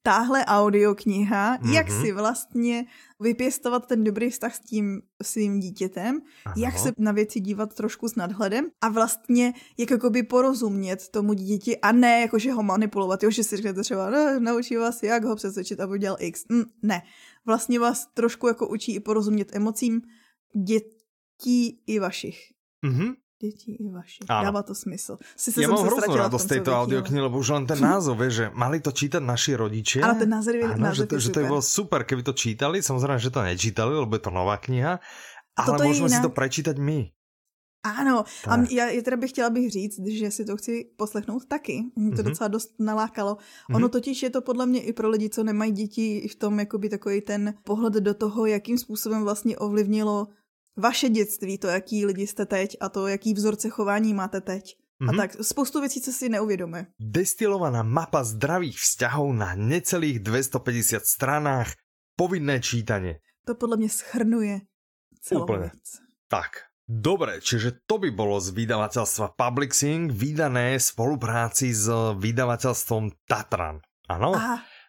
[0.03, 1.73] táhle audiokniha, mm-hmm.
[1.73, 2.85] jak si vlastně
[3.21, 6.55] vypěstovat ten dobrý vztah s tím svým dítětem, ano.
[6.57, 11.79] jak se na věci dívat trošku s nadhledem a vlastně jak jakoby porozumět tomu dítěti
[11.79, 15.37] a ne jakože ho manipulovat, jo, že si řeknete třeba, no, naučí vás, jak ho
[15.37, 16.45] přesvědčit, aby udělal X.
[16.49, 17.03] Mm, ne,
[17.47, 20.03] vlastně vás trošku jako učí i porozumět emocím,
[20.65, 22.39] dětí i vašich.
[22.87, 23.15] Mm-hmm.
[23.43, 24.31] Dětí i vašich.
[24.31, 24.55] Áno.
[24.55, 25.19] Dává to smysl.
[25.35, 28.79] Si ja mám hroznou radosť tejto audioknihy, lebo už len ten názov, vieš, že mali
[28.79, 30.07] to čítať naši rodičia.
[30.07, 32.23] Ale ten názor je, Áno, názor že, to, je že to je bolo super, keby
[32.23, 32.79] to čítali.
[32.79, 35.03] Samozrejme, že to nečítali, lebo je to nová kniha.
[35.59, 37.11] Ale môžeme si to prečítať my.
[37.83, 38.59] Ano, tak.
[38.59, 41.83] a já, já teda bych chtěla bych říct, že si to chci poslechnout taky.
[41.97, 42.25] Mě to mm-hmm.
[42.25, 43.35] docela dost nalákalo.
[43.35, 43.77] Mm-hmm.
[43.77, 46.89] Ono totiž je to podle mě i pro lidi, co nemají děti, v tom jakoby
[46.89, 50.29] takový ten pohled do toho, jakým způsobem vlastně ovlivnilo
[50.77, 54.65] vaše dětství, to, jaký lidi jste teď a to, jaký vzorce chování máte teď.
[54.65, 55.09] Mm-hmm.
[55.09, 55.17] A mhm.
[55.17, 56.87] tak spoustu věcí, co si neuvědomuje.
[57.01, 61.73] Destilovaná mapa zdravých vzťahov na necelých 250 stranách.
[62.17, 63.19] Povinné čítanie.
[63.47, 64.61] To podle mě schrnuje
[65.21, 65.59] celou Úplne.
[65.59, 65.99] věc.
[66.29, 66.49] Tak,
[66.93, 73.81] Dobre, čiže to by bolo z vydavateľstva Publixing, vydané v spolupráci s vydavateľstvom Tatran.
[74.11, 74.35] Áno?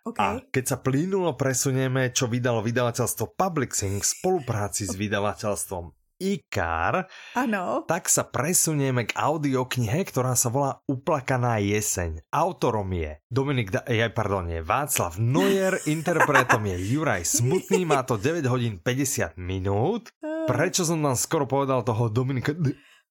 [0.04, 0.20] Okay.
[0.20, 7.84] A keď sa plynulo presunieme, čo vydalo vydavateľstvo Publixing v spolupráci s vydavateľstvom IKAR, ano.
[7.88, 12.24] tak sa presunieme k audioknihe, ktorá sa volá Uplakaná jeseň.
[12.32, 18.20] Autorom je Dominik, da- ja, pardon, je Václav Nojer, interpretom je Juraj Smutný, má to
[18.20, 20.12] 9 hodín 50 minút.
[20.44, 22.52] Prečo som tam skoro povedal toho Dominika...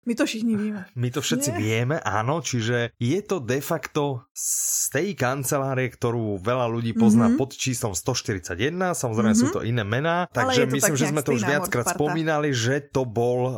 [0.03, 0.83] My to všichni víme.
[0.99, 1.59] My to všetci Nie.
[1.63, 7.39] vieme, áno, čiže je to de facto z tej kancelárie, ktorú veľa ľudí pozná mm-hmm.
[7.39, 9.51] pod číslom 141, samozrejme mm-hmm.
[9.51, 13.39] sú to iné mená, takže myslím, že sme to už viackrát spomínali, že to bol
[13.47, 13.55] uh,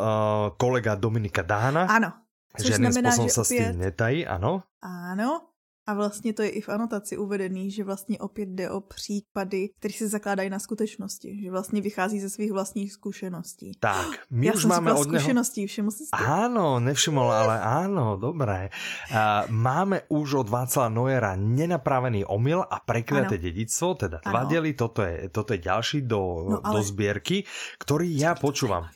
[0.61, 1.89] kolega Dominika Dána.
[1.89, 2.13] Áno.
[2.55, 3.51] Což Žiadnym znamená, že sa opět...
[3.51, 4.63] s tým netají, áno.
[4.79, 5.54] Áno,
[5.87, 9.95] a vlastně to je i v anotaci uvedený, že vlastně opět jde o případy, které
[9.95, 13.73] se zakládají na skutečnosti, že vlastně vychází ze svých vlastních zkušeností.
[13.81, 15.21] Tak, my Já už máme od neho...
[15.21, 18.73] zkušeností, všiml si Áno, nevšimol, ale áno, dobré.
[19.13, 25.05] Uh, máme už od Václava Nojera nenapravený omyl a prekliaté dedictvo, teda dva diely, toto
[25.05, 26.75] je, toto je ďalší do, no, ale...
[26.77, 27.45] do zbierky,
[27.77, 28.89] ktorý ja počúvam.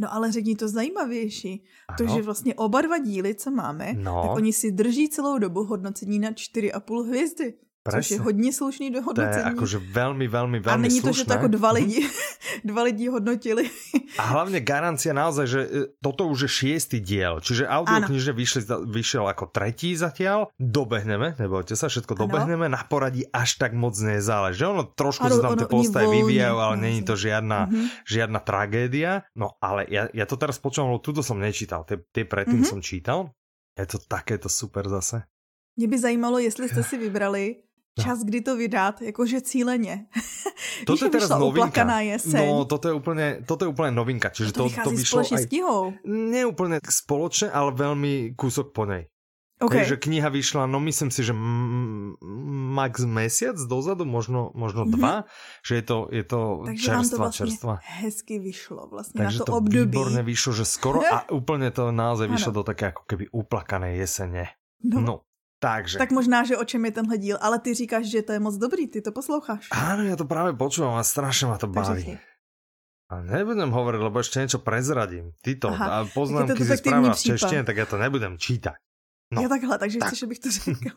[0.00, 1.64] No ale řekni to zajímavější.
[1.88, 1.96] Ano.
[1.98, 4.22] To, že vlastně oba dva díly, co máme, no.
[4.22, 7.54] tak oni si drží celou dobu hodnocení na 4,5 hvězdy.
[7.80, 8.02] Presne.
[8.02, 9.32] Což je hodně slušný do hodnocení.
[9.32, 11.08] To je akože veľmi, veľmi, veľmi A není slušné.
[11.08, 12.04] to, že to ako dva lidi,
[12.70, 13.72] dva lidi hodnotili.
[14.20, 19.24] A hlavne garancia naozaj, že e, toto už je šiestý diel, čiže audioknižne vyšli, vyšiel
[19.32, 20.52] ako tretí zatiaľ.
[20.60, 22.28] Dobehneme, nebojte sa, všetko ano.
[22.28, 24.60] dobehneme, na poradí až tak moc nezáleží.
[24.60, 27.86] Ono trošku ano, sa tam tie postavy vyvíjajú, ale není to žiadna, mm-hmm.
[28.04, 29.24] žiadna tragédia.
[29.32, 32.76] No ale ja, ja to teraz počúvam, lebo tuto som nečítal, tie, tie predtým mm-hmm.
[32.76, 33.32] som čítal.
[33.72, 35.24] Je to takéto super zase.
[35.76, 37.56] Mě by zajímalo, jestli jste si vybrali.
[38.02, 40.06] Čas, kdy to vydat, jakože cíleně.
[40.86, 41.84] Toto je teraz novinka.
[42.32, 44.32] No, toto je úplne, toto je úplne novinka.
[44.32, 45.44] Čiže to, to, to vyšlo aj...
[46.04, 49.10] Nie úplne spoločne, ale veľmi kúsok po nej.
[49.60, 49.84] Okay.
[49.84, 54.96] Takže kniha vyšla, no myslím si, že max mesiac dozadu, možno, možno mm-hmm.
[54.96, 55.14] dva,
[55.60, 57.74] že je to, je to Takže čerstva, to vlastně čerstva.
[57.84, 59.84] hezky vyšlo vlastně Takže na to, to období.
[59.84, 64.48] výborne vyšlo, že skoro a úplne to naozaj vyšlo do také ako keby uplakané jesene.
[64.80, 65.00] No.
[65.04, 65.14] no.
[65.60, 66.00] Takže.
[66.00, 68.56] Tak možná, že o čem je tenhle díl, ale ty říkáš, že to je moc
[68.56, 69.68] dobrý, ty to posloucháš.
[69.68, 72.16] Áno, ja to práve počúvam a strašne ma to baví.
[73.12, 75.36] A nebudem hovoriť, lebo ešte niečo prezradím.
[75.44, 78.78] Ty to, Aha, a poznámky si spravila v češtine, tak ja to nebudem čítať.
[79.30, 80.10] No, ja takhle, takže tak.
[80.10, 80.92] chceš, abych to řekla.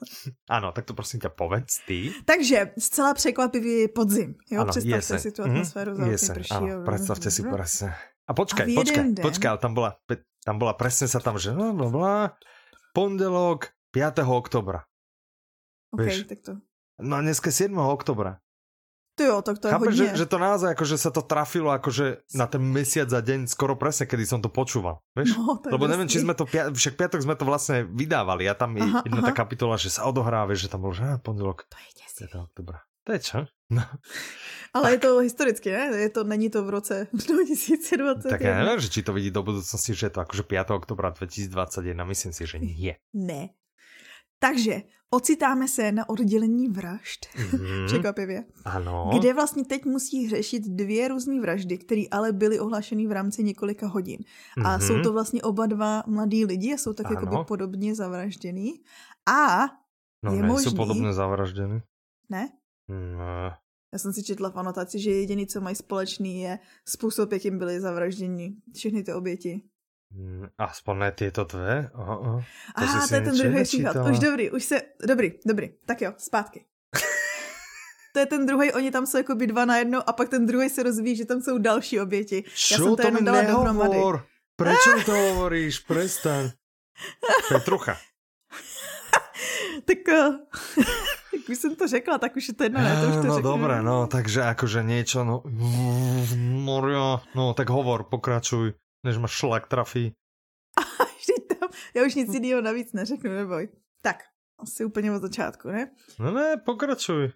[0.49, 2.13] ano, tak to prosím tě povedz ty.
[2.25, 4.35] Takže zcela překvapivý podzim.
[4.49, 4.61] Jo?
[4.61, 6.11] Ano, Představte si tu atmosféru mm-hmm.
[6.11, 6.53] jesen, prší.
[6.53, 7.93] Ano, predstavte si presne.
[8.23, 9.21] A počkaj, a počkaj, den...
[9.21, 9.99] počkaj, ale tam bola,
[10.47, 12.17] tam bola presne sa tam, že no, bla, bla,
[12.95, 14.25] pondelok, 5.
[14.25, 14.83] oktobra.
[15.93, 16.25] OK, Víš?
[16.25, 16.51] tak to.
[16.99, 17.69] No a dneska 7.
[17.77, 18.41] oktobra.
[19.13, 20.09] To jo, tak to je Chápeš, hodně.
[20.09, 23.77] že, že to naozaj, akože sa to trafilo akože na ten mesiac za deň skoro
[23.77, 25.05] presne, kedy som to počúval.
[25.13, 25.37] Vieš?
[25.37, 28.49] No, to je Lebo neviem, či sme to, pia- však piatok sme to vlastne vydávali
[28.49, 29.29] a tam je Aha, jedna aha.
[29.29, 32.25] tá kapitola, že sa odohrá, vieš, že tam bolo, že á, pondelok, To je děsivé.
[32.33, 32.49] 5.
[32.49, 32.77] oktobra.
[33.05, 33.37] To je čo?
[33.73, 33.81] No,
[34.73, 35.93] Ale je to historicky, ne?
[35.97, 38.29] Je to, není to v roce 2020.
[38.29, 40.73] tak ja neviem, že či to vidí do budúcnosti, že je to akože 5.
[40.73, 41.53] oktobra 2021,
[42.01, 42.97] myslím si, že nie.
[43.13, 43.53] Ne.
[44.43, 47.25] Takže ocitáme se na oddělení vražd.
[47.37, 47.85] Mhm.
[47.87, 48.43] Překvapivě.
[48.65, 49.09] Ano.
[49.19, 53.87] Kde vlastně teď musí řešit dvě různé vraždy, které ale byly ohlašeny v rámci několika
[53.87, 54.19] hodin.
[54.65, 54.81] A Mhm.
[54.87, 57.15] jsou to vlastně oba dva mladí lidi a jsou tak Ano.
[57.15, 58.73] jakoby podobně zavražděný.
[59.31, 59.65] A
[60.23, 61.79] No, je ne, možný- sú podobne zavraždení.
[62.31, 62.49] ne,
[62.89, 63.51] No,
[63.93, 67.81] já jsem si četla v anotaci, že jediný, co mají společný, je způsob, jakým byli
[67.81, 69.61] zavražděni všechny ty oběti.
[70.13, 71.89] Mm, aspoň ne tieto dve.
[71.93, 72.39] Aha, aha.
[72.79, 73.95] To si A si to je ten druhý příklad.
[74.11, 75.69] Už dobrý, už se, dobrý, dobrý.
[75.85, 76.65] Tak jo, zpátky.
[78.13, 80.45] to je ten druhý, oni tam jsou jako by dva na jedno a pak ten
[80.45, 82.43] druhý se rozvíjí, že tam jsou další oběti.
[82.45, 83.89] Já Čo jsem to to jenom dala dohromady.
[83.89, 84.25] nehovor?
[84.55, 85.79] Prečo mi to hovoríš?
[85.79, 86.49] Prestaň.
[87.49, 87.97] Petrucha.
[89.85, 90.35] Tak, uh,
[91.33, 93.35] jak už jsem to řekla, tak už je to jedno, ne, to už to no
[93.35, 93.51] řeknu.
[93.51, 95.43] dobré, no, takže akože niečo, no,
[96.63, 98.73] Moria, no, tak hovor, pokračuj,
[99.03, 100.13] než ma šlak trafí.
[101.59, 103.67] Tam, já už nic jiného navíc neřeknu, neboj.
[104.01, 104.23] Tak,
[104.59, 105.91] asi úplně od začátku, ne?
[106.19, 107.31] No ne, pokračuj.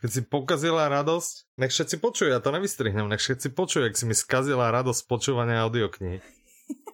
[0.00, 4.08] Keď si pokazila radosť, nech všetci počujú, ja to nevystrihnem, nech všetci počujú, jak si
[4.08, 6.24] mi skazila radosť počúvania audiokníh.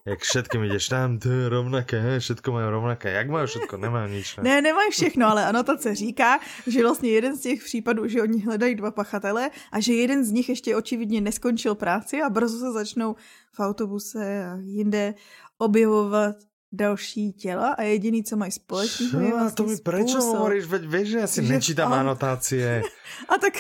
[0.09, 3.13] Jak všetkým ideš tam, to je rovnaké, všetko majú rovnaké.
[3.13, 3.77] Jak majú všetko?
[3.77, 4.27] Nemajú nič.
[4.41, 4.43] Ne?
[4.43, 8.75] Ne, nemají všechno, ale anotace říká, že vlastně jeden z těch případů, že oni hledají
[8.75, 13.17] dva pachatele a že jeden z nich ještě očividně neskončil práci a brzo se začnou
[13.53, 15.15] v autobuse a jinde
[15.59, 16.37] objevovat
[16.73, 20.23] další těla a jediný, co mají společného, je vlastně to mi způsob.
[20.25, 20.65] hovoríš?
[20.65, 22.01] Veď vieš, že ja si Že nečítam fakt.
[22.01, 22.83] anotácie.
[23.33, 23.55] A tak.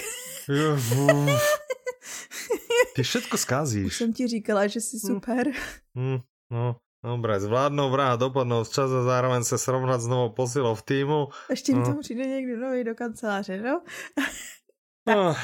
[2.95, 3.97] Ty všetko už skazíš.
[3.97, 5.47] jsem ti říkala, že jsi super.
[5.95, 6.19] Hm,
[6.51, 11.29] no, dobré, zvládnou vraha dopadnou včas a zároveň se srovnat s novou posilou v týmu.
[11.51, 11.85] Ještě No.
[11.85, 13.83] tomu přijde někdo nový do kanceláře, no?
[15.09, 15.37] No,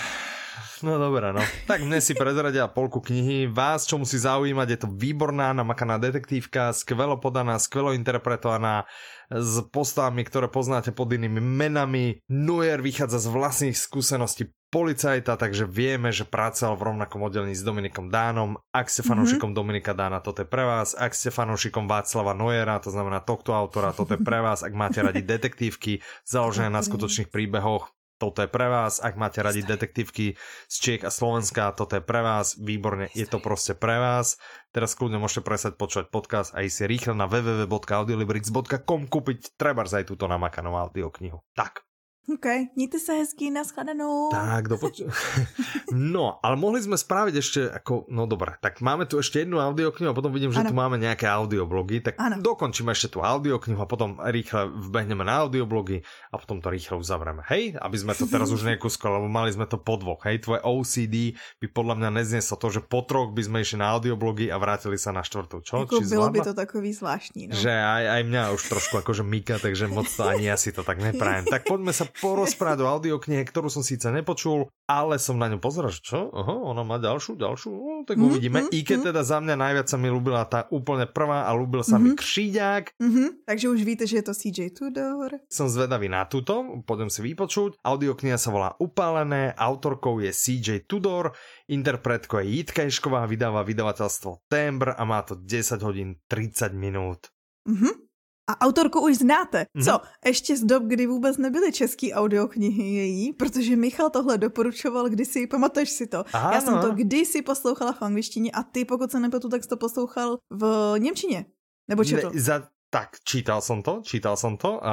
[0.83, 1.41] no dobré, no.
[1.65, 3.49] Tak mne si prezradia polku knihy.
[3.49, 8.85] Vás, čo musí zaujímať, je to výborná, namakaná detektívka, skvelo podaná, skvelo interpretovaná,
[9.33, 12.21] s postavami, ktoré poznáte pod inými menami.
[12.29, 18.11] Nuer vychádza z vlastných skúseností policajta, takže vieme, že pracoval v rovnakom oddelení s Dominikom
[18.11, 18.59] Dánom.
[18.75, 20.99] Ak ste fanúšikom Dominika Dána, toto je pre vás.
[20.99, 24.67] Ak ste fanúšikom Václava Noera, to znamená tohto autora, toto je pre vás.
[24.67, 28.99] Ak máte radi detektívky založené na skutočných príbehoch, toto je pre vás.
[28.99, 30.35] Ak máte radi detektívky
[30.67, 32.59] z Čech a Slovenska, toto je pre vás.
[32.59, 34.43] Výborne, je to proste pre vás.
[34.75, 40.11] Teraz kľudne môžete presať počúvať podcast a ísť si rýchlo na www.audiolibrix.com kúpiť trebárs aj
[40.11, 41.39] túto namakanú audioknihu.
[41.55, 41.84] Tak.
[42.25, 44.29] OK, mějte se hezky, nashledanou.
[44.33, 45.05] Tak, do poč-
[45.93, 50.09] No, ale mohli sme spraviť ešte ako, no dobre, tak máme tu ešte jednu audioknihu
[50.09, 50.73] a potom vidím, že Ano.
[50.73, 52.41] tu máme nejaké audioblogy, tak Ano.
[52.41, 56.01] dokončíme ešte tú audioknihu a potom rýchle vbehneme na audioblogy
[56.33, 57.45] a potom to rýchle uzavrieme.
[57.45, 60.65] Hej, aby sme to teraz už nekúskali, lebo mali sme to po dvoch, hej, tvoje
[60.65, 64.57] OCD by podľa mňa neznieslo to, že po troch by sme išli na audioblogy a
[64.57, 65.85] vrátili sa na štvrtú, čo?
[65.85, 67.55] Jako Či bylo by to takový zvláštní, no.
[67.55, 70.81] Že aj, aj mňa už trošku akože myka, takže moc to ani ja si to
[70.81, 71.45] tak neprajem.
[71.45, 75.89] Tak poďme sa porozprávať o audioknihe, ktorú som síce nepočul, ale som na ňu pozeral,
[75.89, 76.29] že čo?
[76.31, 78.59] Aha, ona má ďalšiu, ďalšiu, no, tak Mhm, uvidíme.
[78.63, 79.07] mhm, I keď mhm.
[79.09, 82.17] teda za mňa najviac sa mi ľúbila tá úplne prvá a ľúbil sa mi Mhm.
[82.17, 82.85] Kříďák.
[83.01, 85.31] Mhm, takže už víte, že je to CJ Tudor.
[85.49, 87.81] Som zvedavý na túto, poďme si vypočuť.
[87.81, 91.33] Audiokniha sa volá Upálené, autorkou je CJ Tudor,
[91.67, 97.33] interpretkou je Jitka Ješková, vydáva vydavateľstvo Tembr a má to 10 hodín 30 minút.
[97.65, 98.14] Mhm.
[98.45, 99.67] A autorku už znáte.
[99.75, 99.85] Mhm.
[99.85, 100.01] Co?
[100.27, 105.91] Ještě z dob, kdy vůbec nebyly české audioknihy její, protože Michal tohle doporučoval kdysi, pamatuješ
[105.91, 106.25] si to?
[106.35, 106.95] Já jsem to Áno.
[106.95, 111.47] kdysi poslouchala v angličtině a ty, pokud se nepletu, tak jsi to poslouchal v Němčině.
[111.89, 112.31] Nebo četl?
[112.35, 114.79] Ne, za, tak, čítal som to, čítal som to.
[114.79, 114.93] A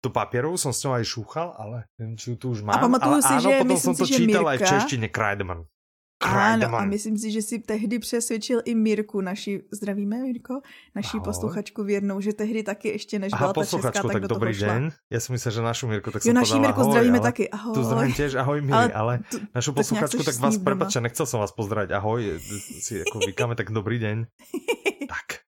[0.00, 2.80] tu papierovú som s ňou aj šúchal, ale neviem, či tu už mám.
[2.80, 5.06] pamatuju ale si, áno, že potom myslím som to si, čítal aj v Mirka- češtine
[5.12, 5.60] Kreidemann.
[6.20, 10.60] Ano, a myslím si, že si tehdy přesvědčil i Mirku, naši, zdravíme Mirko,
[10.94, 11.24] naši Ahoj.
[11.24, 14.38] posluchačku věrnou, že tehdy taky ještě než Aha, byla ta česká, tak tak do toho
[14.38, 14.68] dobrý šla.
[14.68, 14.82] deň.
[15.08, 17.26] Ja som myslel, že našu Mirku, tak Jo, som naší povedal Mirku ahoj, zdravíme ale
[17.32, 17.74] taky, ahoj.
[17.74, 20.64] Tu zdravím tiež, ahoj Miri, ale, Ale tu- našu posluchačku, tak vás doma.
[20.64, 22.20] prepačte, nechcel som vás pozdraviť, ahoj,
[22.84, 24.16] si ako vykáme, tak dobrý deň.
[25.12, 25.40] tak.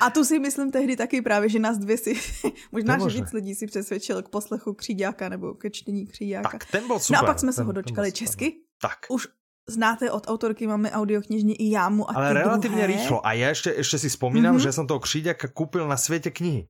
[0.00, 2.12] A tu si myslím tehdy taky právě, že nás dvě si,
[2.72, 6.48] možná, že víc lidí si přesvědčil k poslechu Kříďáka nebo ke čtení Kříďáka.
[6.48, 7.18] Tak, ten bol super.
[7.20, 8.18] no a pak jsme se ho dočkali super.
[8.18, 8.52] česky.
[8.80, 9.06] Tak.
[9.12, 9.28] Už
[9.68, 12.86] znáte od autorky, máme audioknižně i jámu a Ale druhé.
[12.86, 13.20] rýchlo.
[13.22, 14.62] A ja ešte, ešte si spomínam, Mhm.
[14.66, 16.66] že som toho Kříďaka kúpil na Svete knihy.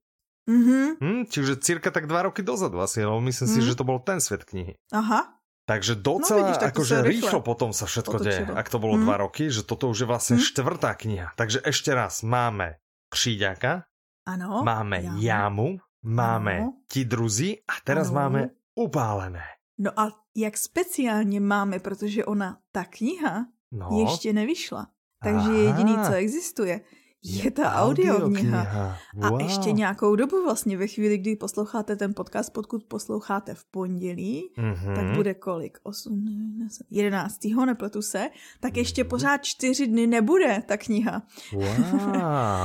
[0.50, 3.66] Mhm, Hm, čiže cirka tak dva roky dozadu asi, lebo myslím si, Mhm.
[3.70, 4.74] že to bol ten svet knihy.
[4.92, 5.38] aha.
[5.70, 9.06] Takže docela, no, vidíš, tak akože rýchlo potom sa všetko deje, ak to bolo hmm.
[9.06, 10.46] dva roky, že toto už je vlastne hmm.
[10.50, 11.30] štvrtá kniha.
[11.38, 13.86] Takže ešte raz, máme Kříďaka,
[14.26, 15.68] ano, máme Jámu, Jámu
[16.10, 16.74] máme ano.
[16.90, 18.16] Ti druzi a teraz ano.
[18.18, 18.40] máme
[18.74, 19.46] Upálené.
[19.78, 23.88] No a jak speciálně máme, protože ona, ta kniha, no.
[24.00, 24.86] ještě nevyšla.
[25.22, 25.58] Takže Aha.
[25.58, 26.80] jediný, co existuje,
[27.22, 28.96] je ta audiokniha.
[29.14, 29.34] Wow.
[29.34, 34.50] A ještě nějakou dobu vlastně ve chvíli, kdy posloucháte ten podcast, pokud posloucháte v pondělí,
[34.58, 34.94] mm-hmm.
[34.94, 35.78] tak bude kolik?
[35.82, 37.38] 8, 11.
[37.66, 38.30] nepletu se,
[38.60, 39.08] tak ještě mm-hmm.
[39.08, 41.22] pořád čtyři dny nebude ta kniha.
[41.52, 41.64] Wow.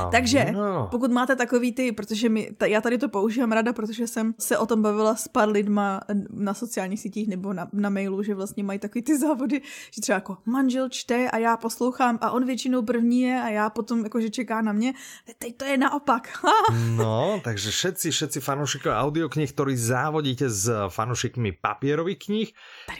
[0.10, 0.88] Takže no.
[0.90, 4.58] pokud máte takový ty, protože my, ta, já tady to používám rada, protože jsem se
[4.58, 8.64] o tom bavila s pár lidma na sociálních sítích nebo na, na mailu, že vlastně
[8.64, 12.82] mají takový ty závody, že třeba jako manžel čte a já poslouchám a on většinou
[12.82, 14.94] první je a já potom jakože čeká na mě.
[15.38, 16.30] Teď to je naopak.
[16.96, 22.48] no, takže všetci, všetci fanúšikov audioknih, ktorí závodíte s fanúšikmi papierových kníh,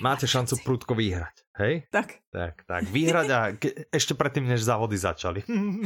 [0.03, 1.46] máte šancu prudko vyhrať.
[1.57, 1.89] Hej?
[1.89, 2.21] Tak.
[2.29, 2.85] Tak, tak.
[2.93, 5.41] Vyhrať a ke, ešte predtým, než závody začali.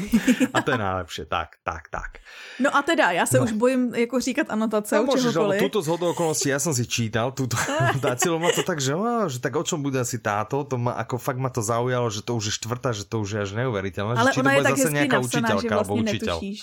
[0.55, 1.25] a to je najlepšie.
[1.31, 2.19] Tak, tak, tak.
[2.59, 3.45] No a teda, já se no.
[3.47, 7.31] už bojím jako říkat anotace no, môžeš, ale túto zhodu okolností, ja som si čítal
[7.31, 8.99] túto anotáciu, ma to tak, že,
[9.31, 12.27] že tak o čom bude asi táto, to ma, ako fakt ma to zaujalo, že
[12.27, 14.19] to už je štvrtá, že to už je až neuveriteľné.
[14.19, 16.37] Ale že, ona je zase nejaká napsaná, učiteľka vlastne alebo učiteľ.
[16.43, 16.61] Netušíš.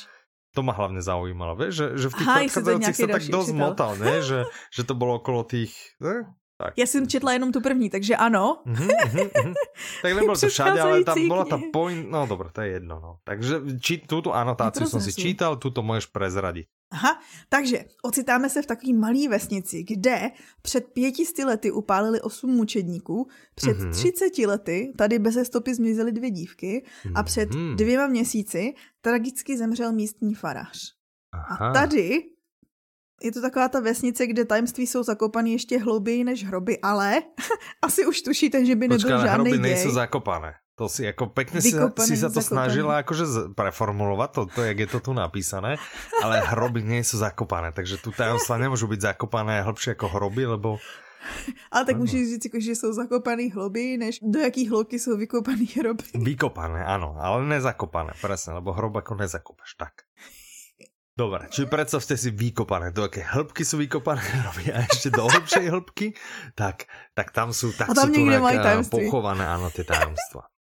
[0.56, 4.20] To ma hlavne zaujímalo, vieš, že, že v tých predchádzajúcich sa tak dosť motal, ne?
[4.28, 4.40] Že,
[4.74, 5.72] že to bolo okolo tých,
[6.04, 6.28] ne?
[6.58, 6.74] Tak.
[6.78, 8.62] Já jsem četla jenom tu první, takže ano.
[8.66, 9.54] Mm-hmm, mm-hmm.
[10.02, 13.00] Tak nebylo to všade, ale tam bola ta point, no dobré, to je jedno.
[13.00, 13.18] No.
[13.24, 16.68] Takže či, túto anotáciu jsem si čítal, tuto můžeš prezradit.
[16.92, 23.28] Aha, takže ocitáme se v takové malé vesnici, kde před pětisty lety upálili osm mučedníků,
[23.56, 23.92] před mm-hmm.
[23.92, 27.76] 30 lety tady bez stopy zmizely dvě dívky a před mm-hmm.
[27.76, 30.94] dvěma měsíci tragicky zemřel místní farář.
[31.34, 31.70] Aha.
[31.70, 32.24] A tady
[33.24, 37.22] je to taková ta vesnice, kde tajemství jsou zakopané ještě hlouběji než hroby, ale
[37.82, 39.60] asi už tušíte, že by nebyl Počká, žádný hroby děj.
[39.60, 40.54] nejsou zakopané.
[40.78, 41.74] To si jako pekne si,
[42.06, 45.82] si sa to snažila akože preformulovat, to, to, jak je to tu napísané,
[46.22, 50.78] ale hroby nie sú zakopané, takže tu tajomstva nemôžu byť zakopané hlbšie ako hroby, lebo
[51.72, 55.66] ale tak můžeš říct, jako, že jsou zakopané hloby, než do jaký hloubky jsou vykopané
[55.80, 56.04] hroby.
[56.14, 59.94] Vykopané, ano, ale nezakopané, presne, lebo hrob ako nezakopaš, tak.
[61.18, 65.66] Dobre, čiže predstavte si vykopané, do aké hĺbky sú vykopané hroby a ešte do hĺbšej
[65.74, 66.08] hĺbky,
[66.54, 66.86] tak,
[67.18, 68.22] tak tam sú, tak a tam sú
[68.94, 70.46] tu pochované, áno, tie tajemstva.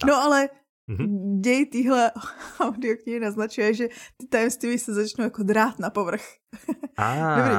[0.00, 0.50] No ale
[0.90, 1.40] mm-hmm.
[1.40, 2.10] děj téhle
[2.66, 6.24] audioknihy naznačuje, že ty tajemství se začnou jako drát na povrch.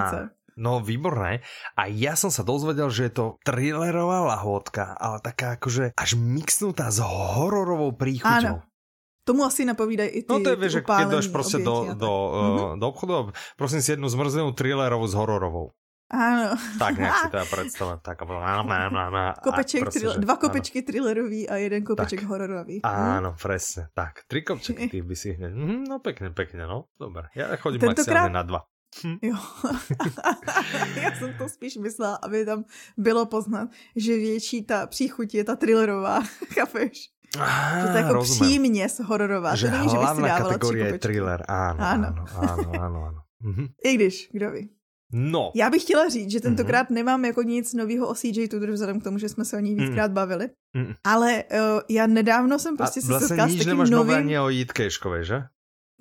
[0.10, 0.18] Co?
[0.58, 1.40] No výborné.
[1.80, 6.92] A ja som sa dozvedel, že je to thrillerová lahôdka, ale taká akože až mixnutá
[6.92, 8.60] s hororovou príchuťou.
[8.60, 8.71] Áno.
[9.24, 12.80] Tomu asi napovídají i ty No to je, vieš, keď jdeš prostě do, do, mm-hmm.
[12.80, 15.72] do obchodu, prosím si jednu zmrzlinu thrillerovou s hororovou.
[16.12, 16.58] Ano.
[16.80, 18.00] Tak nějak si teda představit.
[18.02, 18.18] Tak,
[19.44, 20.86] Kopeček, prostě, že, dva kopečky ano.
[20.86, 22.30] thrillerový a jeden kopeček tak.
[22.30, 22.82] hororový.
[22.84, 23.88] Ano, přesně.
[23.94, 25.54] Tak, tři kopečky ty by si hned.
[25.54, 26.86] Hm, no pěkně, pěkně, no.
[27.00, 27.24] Dobré.
[27.36, 27.98] Já chodím Tentokrát...
[27.98, 28.62] maximálně na dva.
[29.06, 29.18] Hm.
[29.22, 29.36] Jo.
[31.02, 32.64] Já jsem to spíš myslela, aby tam
[32.98, 36.22] bylo poznat, že větší ta příchuť je ta thrillerová,
[36.54, 37.10] chápeš?
[37.40, 38.50] Ah, to jako rozumím.
[38.50, 39.56] přímě hororová.
[39.56, 41.46] Že to není, hlavná že kategorie je thriller.
[41.48, 43.06] Ano, ano, ano, ano, ano.
[43.06, 43.22] ano.
[43.44, 43.68] Mhm.
[43.86, 44.70] I když, kdo ví.
[45.14, 45.52] No.
[45.56, 46.94] Já bych chtěla říct, že tentokrát mm-hmm.
[46.94, 49.76] nemám jako nic nového o CJ Tudor vzhledem k tomu, že jsme se o ní
[49.76, 50.16] víckrát mm.
[50.16, 50.50] bavili.
[50.74, 50.94] Mm.
[51.04, 54.16] Ale uh, já nedávno jsem prostě A se vlastně setkala s takým nemáš novým...
[54.16, 55.44] ani o Jitkejškové, že?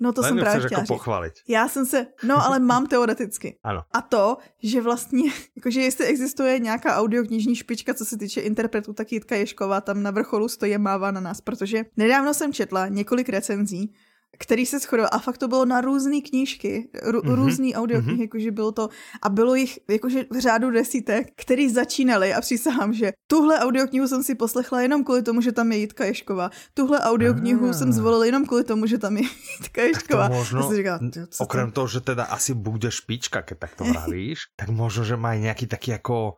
[0.01, 1.33] No to jsem právě chtěla jako pochválit.
[1.47, 3.59] Já jsem se, no ale mám teoreticky.
[3.63, 3.83] ano.
[3.91, 9.11] A to, že vlastně, jakože jestli existuje nějaká audioknižní špička, co se týče interpretů, tak
[9.11, 13.93] Jitka Ješková tam na vrcholu stojí mává na nás, protože nedávno jsem četla několik recenzí,
[14.39, 17.35] který se shodil a fakt to bylo na různé knížky, rů, mm-hmm.
[17.35, 18.21] různý audioknihy, mm-hmm.
[18.21, 18.89] jakože bylo to
[19.21, 24.23] a bylo jich jakože v řádu desítek, který začínali a přísahám, že tuhle audioknihu jsem
[24.23, 26.49] si poslechla jenom kvůli tomu, že tam je Jitka Ješková.
[26.73, 27.73] Tuhle audioknihu ah.
[27.73, 29.23] jsem zvolila jenom kvůli tomu, že tam je
[29.59, 30.23] Jitka Ješková.
[30.23, 30.99] Tak to možno, říkala,
[31.39, 35.35] okrem toho, že teda asi bude špička, keď tak to vravíš, tak možno, že má
[35.35, 36.33] nějaký taký jako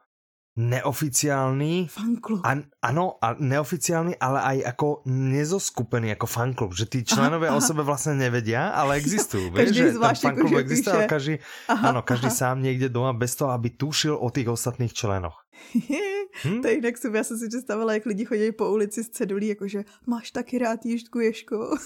[0.55, 1.87] neoficiálny.
[1.89, 2.45] Fanklub.
[2.45, 7.63] A, ano, a neoficiálny, ale aj ako nezoskupený ako fanklub, že tí členovia aha, aha.
[7.63, 9.49] o sebe vlastne nevedia, ale existujú.
[9.55, 11.35] Vieš, že ten fanklub existuje, ale každý,
[11.71, 12.39] aha, ano, každý aha.
[12.43, 15.43] sám niekde doma bez toho, aby tušil o tých ostatných členoch.
[16.43, 16.61] hm?
[16.61, 19.47] To je jinak jsem, já jsem si představila, jak lidi chodí po ulici s cedulí,
[19.47, 21.77] jakože máš taky rád Jižtku Ješko.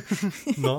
[0.58, 0.78] no.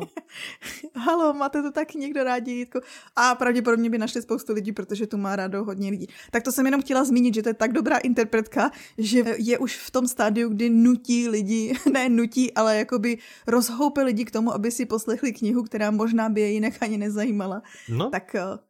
[0.95, 2.81] Halo, máte to taky někdo rádi Jitko?
[3.15, 6.07] A pravděpodobně by našli spoustu lidí, protože tu má rádo hodně lidí.
[6.31, 9.89] Tak to jsem jenom chtěla zmínit, že to je tak dobrá interpretka, že je už
[9.89, 13.17] v tom stádiu, kdy nutí lidi, ne nutí, ale jakoby
[13.49, 17.65] rozhoupe lidi k tomu, aby si poslechli knihu, která možná by je jinak ani nezajímala.
[17.89, 18.13] No.
[18.13, 18.61] Tak eh,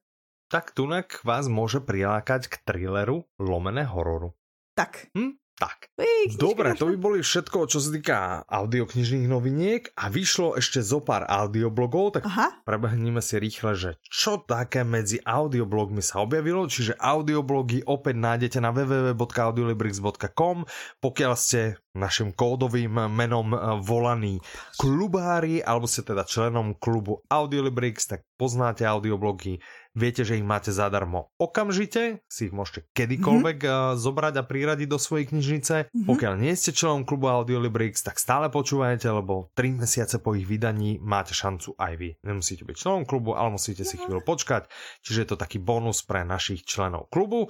[0.45, 4.37] tak tunak vás môže prilákať k thrilleru lomené hororu.
[4.77, 5.09] Tak.
[5.17, 5.41] Hm?
[5.55, 5.87] Tak.
[6.35, 11.23] Dobre, to by boli všetko, čo sa týka audioknižných noviniek a vyšlo ešte zo pár
[11.23, 12.59] audioblogov, tak Aha.
[12.67, 18.75] prebehneme si rýchle, že čo také medzi audioblogmi sa objavilo, čiže audioblogy opäť nájdete na
[18.75, 20.67] www.audiolibrix.com,
[20.99, 24.43] pokiaľ ste našim kódovým menom volaní
[24.75, 29.63] klubári, alebo ste teda členom klubu Audiolibrix, tak poznáte audioblogy,
[29.95, 33.95] Viete, že ich máte zadarmo okamžite, si ich môžete kedykoľvek mm-hmm.
[33.95, 35.75] zobrať a priradiť do svojej knižnice.
[35.87, 36.03] Mm-hmm.
[36.03, 40.99] Pokiaľ nie ste členom klubu Audiolibrix, tak stále počúvajte, lebo 3 mesiace po ich vydaní
[40.99, 42.09] máte šancu aj vy.
[42.27, 44.67] Nemusíte byť členom klubu, ale musíte si chvíľu počkať,
[44.99, 47.47] čiže je to taký bonus pre našich členov klubu.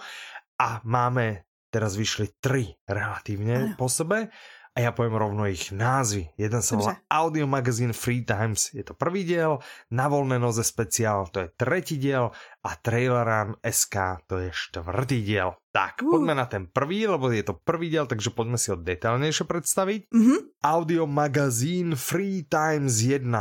[0.61, 4.29] A máme, teraz vyšli tri relatívne po sebe
[4.75, 6.35] a ja poviem rovno ich názvy.
[6.35, 11.31] Jeden sa volá Audio Magazine Free Times, je to prvý diel, Na voľné noze speciál,
[11.31, 15.55] to je tretí diel a Trailer Run SK, to je štvrtý diel.
[15.71, 16.11] Tak, uh.
[16.11, 20.11] poďme na ten prvý, lebo je to prvý diel, takže poďme si ho detailnejšie predstaviť.
[20.11, 20.43] Uh-huh.
[20.59, 23.31] Audio Magazine Free Times 1.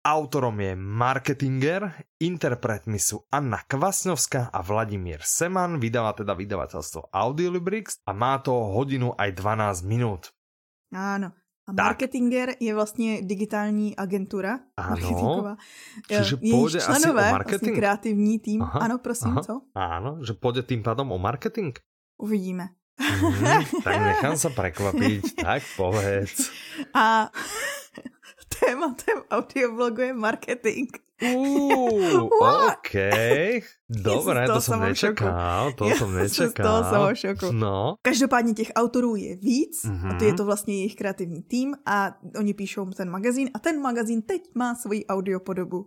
[0.00, 8.16] Autorom je marketinger, interpretmi sú Anna Kvasňovská a Vladimír Seman, vydáva teda vydavateľstvo Audiolibrix a
[8.16, 10.32] má to hodinu aj 12 minút.
[10.92, 11.32] Áno.
[11.68, 11.84] A tak.
[11.86, 14.58] marketinger je vlastně digitální agentura.
[14.76, 15.56] Ano.
[16.08, 17.60] Čiže půjde asi o vlastně marketing.
[17.60, 18.62] Vlastně kreativní tým.
[18.62, 19.42] Aha, ano, prosím, aha.
[19.42, 19.60] co?
[19.74, 21.78] Ano, že půjde tým pádom o marketing.
[22.18, 22.68] Uvidíme.
[23.00, 25.34] Mm, tak nechám se prekvapiť.
[25.44, 26.50] tak povedz.
[26.94, 27.30] A
[28.60, 30.88] tématem audioblogu je marketing.
[31.22, 32.28] Uh,
[32.68, 32.94] OK.
[33.90, 36.66] Dobré, to jsem nečekal, to jsem nečekal.
[36.66, 37.52] Toho jsem šoku.
[37.52, 37.94] No.
[38.02, 40.10] Každopádně těch autorů je víc mm-hmm.
[40.10, 43.80] a to je to vlastně jejich kreativní tým a oni píšou ten magazín a ten
[43.80, 45.86] magazín teď má svoji audiopodobu.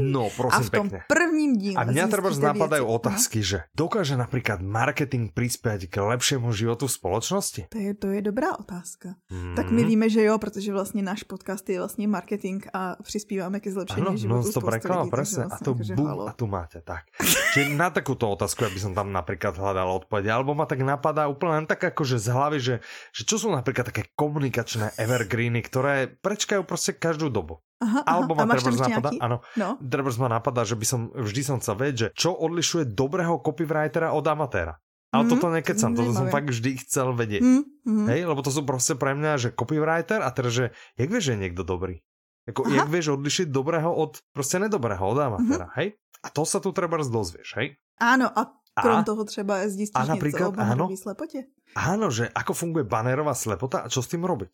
[0.00, 1.04] No, prosím a v tom pekne.
[1.10, 6.86] prvním díle A mňa treba napadajú otázky, že dokáže napríklad marketing prispět k lepšímu životu
[6.86, 7.60] v spoločnosti?
[7.74, 9.18] To je, to je dobrá otázka.
[9.26, 9.58] Mm.
[9.58, 13.72] Tak my víme, že jo, protože vlastně náš podcast je vlastně marketing a přispíváme ke
[13.72, 15.46] zlepšení ano, životu no, to prekala, presne.
[15.46, 17.06] Vlastně, a to bum, a tu máte, tak.
[17.54, 21.62] Čiže na takúto otázku, aby som tam napríklad hľadal odpovede, alebo ma tak napadá úplne
[21.62, 22.74] len tak akože z hlavy, že,
[23.14, 27.62] že čo sú napríklad také komunikačné evergreeny, ktoré prečkajú prostě každú dobu.
[27.76, 29.76] Aha, Alebo ma Trebers napadá, áno, no.
[30.16, 34.24] Ma napadá, že by som, vždy som chcel vedieť, že čo odlišuje dobrého copywritera od
[34.24, 34.80] amatéra.
[35.12, 37.42] Ale mm, toto nekecam, toto som fakt vždy chcel vedieť.
[37.44, 38.06] Mm, mm.
[38.10, 40.64] Hej, lebo to sú prostě pre mňa, že copywriter a teraz, že
[40.98, 42.00] jak vieš, že je niekto dobrý?
[42.46, 45.74] Jako, jak vieš odlišiť dobrého od prostě nedobrého, od amatéra, mm.
[45.74, 45.98] hej?
[46.22, 47.76] A to sa tu treba dozvieš, hej?
[48.00, 51.40] Áno, a krom a, toho třeba zjistíš a napríklad, něco o áno, slepotě.
[51.76, 54.52] Áno, že ako funguje banerová slepota a čo s tým robiť?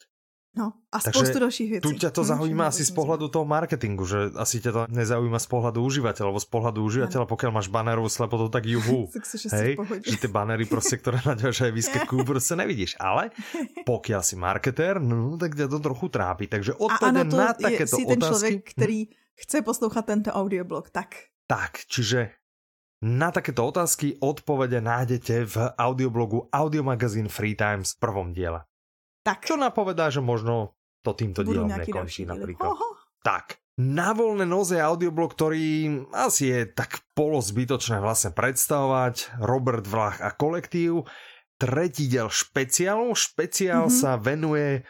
[0.52, 1.88] No a Takže spoustu dalších věcí.
[1.88, 5.48] Tu ťa to zaujíma asi z pohľadu toho marketingu, že asi ťa to nezaujíma z
[5.48, 9.08] pohľadu užívateľa, lebo z pohľadu užívateľa, pokiaľ máš banerovú slepotu, tak juhu.
[9.56, 13.00] Hej, že ty banery prostě, ktoré na ďalšej vyskakujú, prostě nevidíš.
[13.00, 13.32] Ale
[13.88, 16.44] pokiaľ si marketér, no tak ťa to trochu trápí.
[16.46, 18.28] Takže odpovede na takéto si ten otázky...
[18.28, 19.00] člověk, který
[19.34, 21.32] chce poslouchat tento audioblog, tak.
[21.48, 22.28] Tak, čiže
[23.02, 28.62] na takéto otázky odpovede nájdete v audioblogu Audiomagazín Free Times v prvom diele.
[29.22, 29.46] Tak.
[29.46, 32.74] Čo napovedá, že možno to týmto dielom nekončí napríklad.
[32.74, 32.88] Oho.
[33.22, 33.58] Tak.
[33.80, 39.40] Na voľné noze audioblog, ktorý asi je tak polozbytočné vlastne predstavovať.
[39.40, 41.08] Robert Vlach a kolektív.
[41.56, 43.14] Tretí diel špeciálu.
[43.16, 44.00] Špeciál mm-hmm.
[44.02, 44.82] sa venuje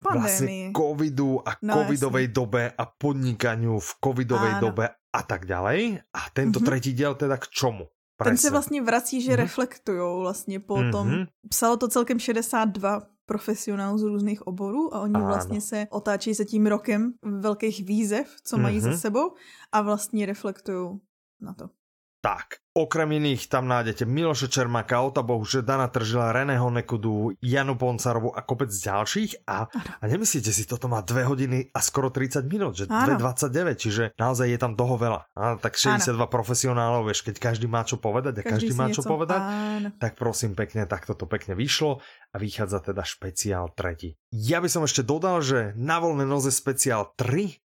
[0.00, 0.18] Pandémii.
[0.18, 2.36] vlastne covidu a no, covidovej jasne.
[2.36, 4.62] dobe a podnikaniu v covidovej Áno.
[4.70, 6.02] dobe a tak ďalej.
[6.12, 6.68] A tento mm-hmm.
[6.68, 7.86] tretí diel teda k čomu?
[8.18, 8.34] Presne.
[8.34, 9.36] Ten se vlastně vrací, že mm-hmm.
[9.46, 10.90] reflektujou vlastně po mm-hmm.
[10.90, 11.26] tom.
[11.48, 15.26] Psalo to celkem 62 profesionálů z různých oborů a oni ano.
[15.26, 18.62] vlastně se otáčí se tím rokem velkých výzev, co mm-hmm.
[18.62, 18.98] mají za mhm.
[18.98, 19.34] sebou
[19.72, 21.00] a vlastně reflektují
[21.40, 21.77] na to.
[22.18, 28.34] Tak, okrem iných tam nájdete Miloše Čermáka, Ota Bohuže, Dana Tržila, Reného Nekudu, Janu Poncarovu
[28.34, 29.46] a kopec ďalších.
[29.46, 34.04] A, a nemyslíte si, toto má 2 hodiny a skoro 30 minút, že 2.29, čiže
[34.18, 35.30] naozaj je tam toho veľa.
[35.30, 36.26] A, tak 62 ano.
[36.26, 39.88] profesionálov, vieš, keď každý má čo povedať a každý, každý má čo povedať, áno.
[40.02, 42.02] tak prosím pekne, tak toto pekne vyšlo
[42.34, 44.18] a vychádza teda špeciál tretí.
[44.34, 47.62] Ja by som ešte dodal, že na voľné noze speciál 3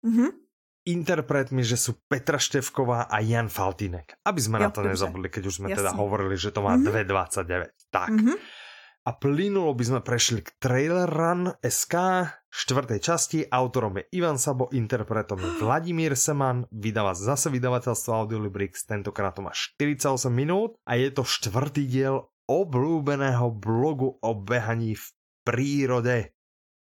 [0.00, 0.49] Mm -hmm
[0.86, 4.16] interpretmi, že sú Petra Števková a Jan Faltinek.
[4.24, 4.92] Aby sme jo, na to dobře.
[4.92, 5.78] nezabudli, keď už sme Jasný.
[5.84, 7.04] teda hovorili, že to má mm -hmm.
[7.04, 7.68] 2,29.
[7.90, 8.10] Tak.
[8.10, 8.36] Mm -hmm.
[9.00, 11.94] A plynulo by sme prešli k Trailer Run SK
[12.52, 13.38] štvrtej časti.
[13.48, 19.56] Autorom je Ivan Sabo, interpretom je Vladimír Seman, vydáva zase vydavateľstvo Audiolibrix, tentokrát to má
[19.56, 25.06] 48 minút a je to štvrtý diel obľúbeného blogu o behaní v
[25.48, 26.34] prírode.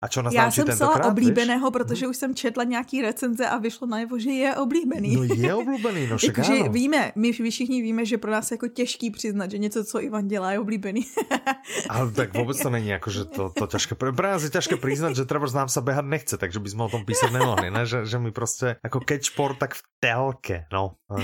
[0.02, 1.74] A čo nás Já jsem psala oblíbeného, víš?
[1.74, 5.16] protože už jsem četla nějaký recenze a vyšlo najevo, že je oblíbený.
[5.16, 8.68] No je oblíbený, no však jako, víme, my všichni víme, že pro nás je jako
[8.68, 11.06] těžký přiznat, že něco, co Ivan dělá, je oblíbený.
[11.90, 15.16] Ale tak vůbec to není jako, že to, to těžké, pro nás je těžké přiznat,
[15.16, 17.86] že třeba nám se běhat nechce, takže bychom o tom písat nemohli, ne?
[17.86, 20.96] Že, že my prostě jako catch sport tak v telke, no.
[21.10, 21.18] no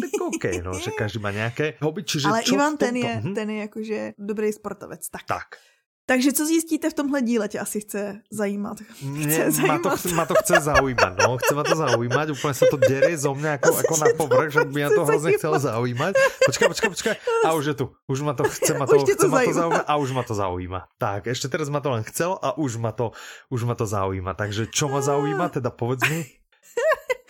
[0.00, 3.34] tak OK, no, že každý má nějaké hobby, čiže Ale Ivan ten je, hm?
[3.34, 5.22] ten je jakože dobrý sportovec, tak.
[5.26, 5.46] Tak,
[6.08, 8.76] takže co zjistíte v tomhle díle, tě asi chce zajímat.
[9.22, 9.84] Chce zajímat.
[9.84, 11.38] Má, to, má to chce zaujímat, no.
[11.38, 14.64] Chce ma to zaujímat, úplně se to děrí zo mě jako, jako na povrch, že
[14.64, 16.14] by mě to hrozně chcelo zaujímat.
[16.46, 17.14] Počkej, počkej, počkej.
[17.44, 17.92] A už je tu.
[18.08, 20.34] Už ma to chce, ma to, chce to ma to zaujímat a už ma to
[20.34, 20.88] zaujíma.
[20.98, 23.12] Tak, ještě teraz ma to len chcelo a už ma to,
[23.50, 24.34] už ma to zaujíma.
[24.34, 26.26] Takže čo ma zaujíma, teda povedz mi.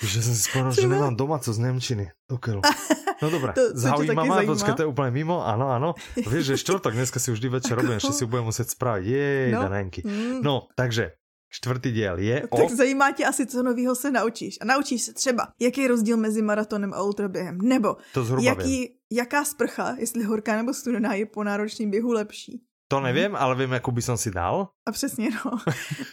[0.03, 2.11] Že jsem si spomněl, že nemám doma co z Nemčiny.
[2.31, 2.63] Dokeľu.
[3.23, 5.95] No dobré, to, zaujíma ma, počkej, to je úplně mimo, ano, ano.
[6.17, 9.53] Víš, že čtvrtok, dneska si už vždy večer robím, ještě si budeme muset spravit, jej,
[9.53, 9.63] no.
[9.63, 10.03] danenky.
[10.07, 10.43] Mm.
[10.43, 11.11] No, takže
[11.51, 12.57] Čtvrtý díl je o...
[12.57, 14.59] Tak zajímá tě asi, co nového se naučíš.
[14.61, 17.59] A naučíš se třeba, jaký je rozdíl mezi maratonem a ultraběhem.
[17.59, 22.63] Nebo to jaký, jaká sprcha, jestli horká nebo studená, je po náročném běhu lepší.
[22.89, 23.05] To mhm.
[23.05, 24.69] nevím, ale vím, jakou by som si dal.
[24.89, 25.61] A přesně, no.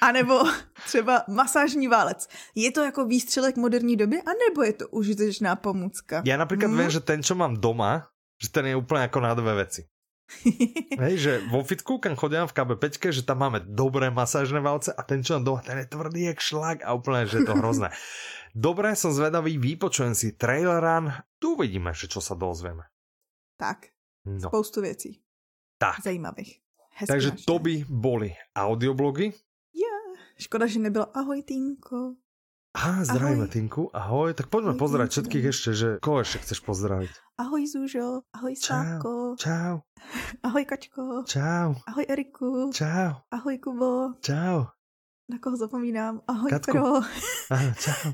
[0.02, 0.44] A nebo
[0.86, 2.28] třeba masážní válec.
[2.56, 6.22] Je to jako výstřelek moderní doby, anebo je to užitečná pomůcka?
[6.26, 6.80] Já například hmm.
[6.80, 8.08] vím, že ten, čo mám doma,
[8.44, 9.88] že ten je úplně jako na dvě věci.
[11.00, 15.04] Hej, že vo fitku, kam chodím v KB5, že tam máme dobré masážné válce a
[15.04, 17.90] ten, čo mám doma, ten je tvrdý jak šlak a úplně, že je to hrozné.
[18.56, 21.12] Dobré, som zvedavý, vypočujem si trailer run,
[21.44, 22.88] tu uvidíme, že čo sa dozvieme.
[23.60, 23.92] Tak,
[24.26, 24.48] no.
[24.48, 25.20] spoustu věcí.
[25.76, 26.00] Tak.
[26.00, 26.65] Zajímavých.
[26.96, 27.44] Hezky Takže našli.
[27.44, 29.36] to by boli audioblogy.
[29.76, 29.96] Ja,
[30.40, 32.16] škoda, že nebylo ahoj Tinko.
[32.76, 33.56] Aha, zdravíme ahoj.
[33.56, 34.36] Tinku, ahoj.
[34.36, 37.12] Tak poďme ahoj, pozdraviť všetkých ešte, že koho ešte chceš pozdraviť?
[37.40, 39.36] Ahoj Zúžo, ahoj Slávko.
[39.40, 39.84] Čau.
[40.48, 41.24] Ahoj Kačko.
[41.24, 41.76] Čau.
[41.88, 42.72] Ahoj Eriku.
[42.76, 43.24] Čau.
[43.32, 44.20] Ahoj Kubo.
[44.20, 44.72] Čau.
[45.26, 46.22] Na koho zapomínám?
[46.28, 46.76] Ahoj Katku.
[46.76, 47.00] Pro.
[47.50, 48.12] Aha, čau.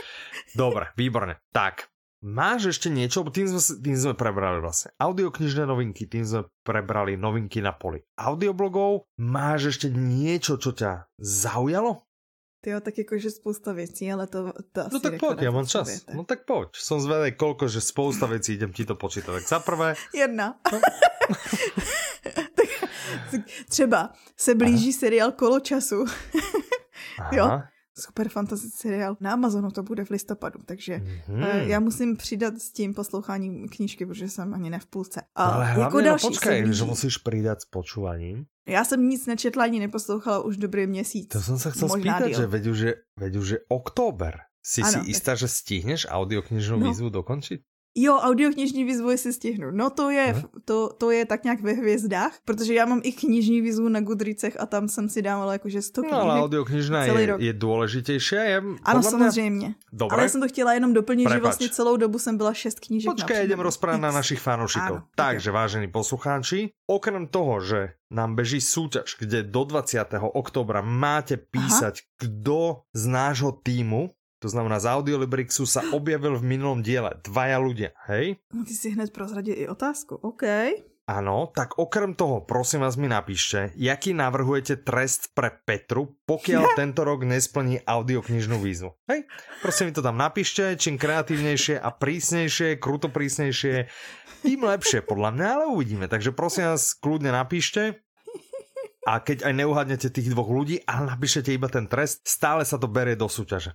[0.60, 1.38] Dobre, výborne.
[1.52, 1.86] Tak,
[2.18, 7.62] Máš ešte niečo, tým sme, tým sme prebrali vlastne audioknižné novinky, tým sme prebrali novinky
[7.62, 9.06] na poli audioblogov.
[9.22, 12.02] Máš ešte niečo, čo ťa zaujalo?
[12.58, 16.06] Ty jo, tak jakože spousta věcí, ale to, to No tak pojď, já mám čas.
[16.14, 16.68] No tak pojď.
[16.74, 19.32] Jsem zvedej, kolko, že spousta věcí idem ti to počítat.
[19.32, 19.94] Tak za prvé...
[20.14, 20.58] Jedna.
[20.72, 20.80] No.
[22.54, 22.68] tak,
[23.68, 24.98] třeba se blíží Aha.
[24.98, 26.04] seriál Kolo času.
[27.32, 27.62] Jo,
[27.98, 29.16] super fantasy seriál.
[29.20, 31.66] Na Amazonu to bude v listopadu, takže mm-hmm.
[31.66, 35.22] já musím přidat s tím posloucháním knížky, protože jsem ani ne v půlce.
[35.34, 38.44] A Ale hlavně, jako další no počkej, že musíš přidat s počúvaním.
[38.68, 41.28] Já jsem nic nečetla ani neposlouchala už dobrý měsíc.
[41.28, 44.38] To jsem se chcel spýtať, že veď už je, veď už je október.
[44.62, 46.88] Si ano, si jistá, že stihneš audioknižnou no.
[46.88, 47.60] výzvu dokončit?
[47.98, 49.70] Jo, audioknižní výzvu si stihnu.
[49.70, 50.42] No to je, hmm.
[50.64, 54.60] to, to je tak nějak ve hvězdách, protože já mám i knižní výzvu na Goodreadsech
[54.60, 56.12] a tam jsem si dávala jakože 100 knížek.
[56.12, 57.40] No ale audioknižná je, rok.
[57.40, 58.34] je důležitější.
[58.34, 59.74] Je, ano, samozřejmě.
[59.92, 60.14] Dobré.
[60.14, 61.36] Ale já jsem to chtěla jenom doplnit, Prepač.
[61.36, 63.10] že vlastně celou dobu jsem byla šest knížek.
[63.10, 65.02] Počkej, idem rozprávať na našich fanoušikov.
[65.16, 65.60] Takže, okay.
[65.60, 70.00] vážení poslucháči, okrem toho, že nám beží súťaž, kde do 20.
[70.32, 72.08] oktobra máte písať, Aha.
[72.20, 72.60] kdo
[72.96, 74.08] z nášho týmu
[74.38, 78.38] to znamená, z Audiolibrixu sa objavil v minulom diele dvaja ľudia, hej?
[78.50, 80.46] Ty si hned prozradil i otázku, OK.
[81.08, 87.00] Áno, tak okrem toho, prosím vás mi napíšte, jaký navrhujete trest pre Petru, pokiaľ tento
[87.00, 88.92] rok nesplní audioknižnú výzvu.
[89.08, 89.24] Hej,
[89.64, 93.88] prosím mi to tam napíšte, čím kreatívnejšie a prísnejšie, kruto prísnejšie,
[94.44, 96.12] tým lepšie podľa mňa, ale uvidíme.
[96.12, 98.04] Takže prosím vás, kľudne napíšte,
[99.08, 102.84] a keď aj neuhadnete tých dvoch ľudí, ale napíšete iba ten trest, stále sa to
[102.84, 103.72] berie do súťaže.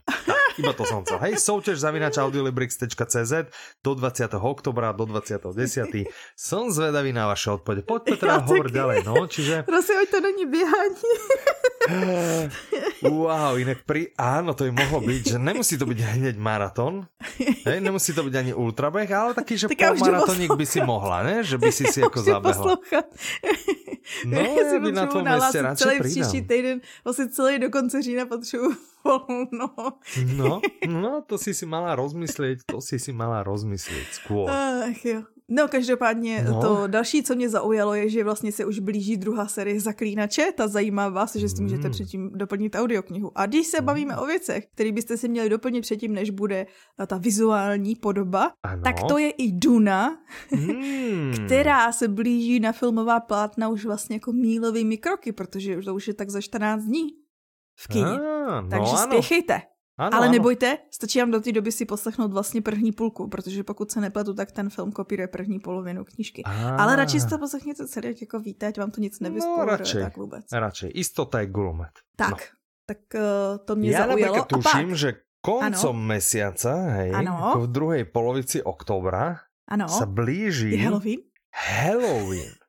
[0.60, 1.18] Iba to som chcel.
[1.24, 3.34] Hej, souťaž zavinač audiolibrix.cz
[3.82, 4.30] do 20.
[4.38, 5.54] oktobra, do 20.
[5.54, 6.08] 10.
[6.38, 7.86] Som zvedavý na vaše odpovede.
[7.86, 9.66] Poďme teda ja hovor ďalej, no, čiže...
[9.66, 11.12] Prosím, ať to není běhání.
[13.04, 14.16] wow, inak pri...
[14.16, 17.10] Áno, to by mohlo byť, že nemusí to byť hneď maratón,
[17.68, 21.43] hej, nemusí to byť ani ultrabeh, ale taký, že tak polmaratónik by si mohla, ne?
[21.43, 22.80] Že by si si jako zabehla.
[24.26, 28.01] No, já, já by na tom městě radši celý příští týden, vlastně celý do konce
[28.01, 29.70] října potřebuji volno.
[30.36, 34.49] No, no, to si si mala rozmyslet, to si si mala rozmyslet skôr.
[34.49, 35.24] Ach jo.
[35.56, 36.62] No, každopádně no.
[36.62, 40.51] to další, co mě zaujalo, je, že vlastně se už blíží druhá série Zaklínače.
[40.56, 41.64] Ta zajímá vás, že si mm.
[41.64, 43.32] můžete předtím doplnit audioknihu.
[43.36, 46.66] A když se bavíme o věcech, které byste si měli doplnit předtím, než bude
[47.08, 48.82] ta vizuální podoba, ano.
[48.84, 50.18] tak to je i Duna,
[50.51, 51.34] mm.
[51.45, 56.14] která se blíží na filmová plátna už vlastně jako mílovými kroky, protože to už je
[56.14, 57.08] tak za 14 dní
[57.80, 58.06] v kyně.
[58.06, 58.97] Ah, no Takže ano.
[58.97, 59.62] spěchejte.
[59.97, 60.33] Ano, Ale ano.
[60.33, 64.33] nebojte, stačí vám do té doby si poslechnout vlastně první půlku, protože pokud se nepletu,
[64.33, 66.43] tak ten film kopíruje první polovinu knížky.
[66.43, 66.75] A.
[66.75, 70.01] Ale radši si to poslechněte celý, jako víte, ať vám to nic nevyspoveduje, no, radšej,
[70.03, 70.45] tak vůbec.
[70.51, 71.93] Radšej, istota je gulomet.
[72.17, 72.37] Tak, no.
[72.85, 73.21] tak uh,
[73.65, 74.35] to mě ja zaujalo.
[74.35, 74.97] Ja tuším, pak...
[74.97, 75.09] že
[75.41, 76.07] koncom ano.
[76.07, 77.61] mesiaca, hej, ano.
[77.61, 79.87] v druhej polovici oktobra ano.
[79.91, 81.21] sa blíži je Halloween.
[81.53, 82.62] Halloween.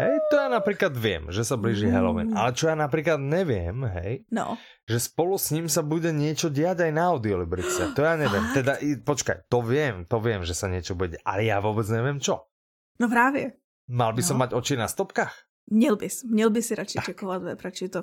[0.00, 1.92] Hej, to ja napríklad viem, že sa blíži mm.
[1.92, 2.28] Halloween.
[2.32, 4.56] Ale čo ja napríklad neviem, hej, no.
[4.88, 7.92] že spolu s ním sa bude niečo diať aj na audiolibrice.
[7.92, 8.40] To ja neviem.
[8.48, 8.56] Fakt?
[8.56, 8.72] Teda,
[9.04, 12.48] počkaj, to viem, to viem, že sa niečo bude ale ja vôbec neviem čo.
[12.96, 13.52] No právě.
[13.88, 14.28] Mal by no.
[14.28, 15.34] som mať oči na stopkách?
[15.70, 17.04] Měl bys, měl by si radši tak.
[17.04, 18.02] čekovat radši to,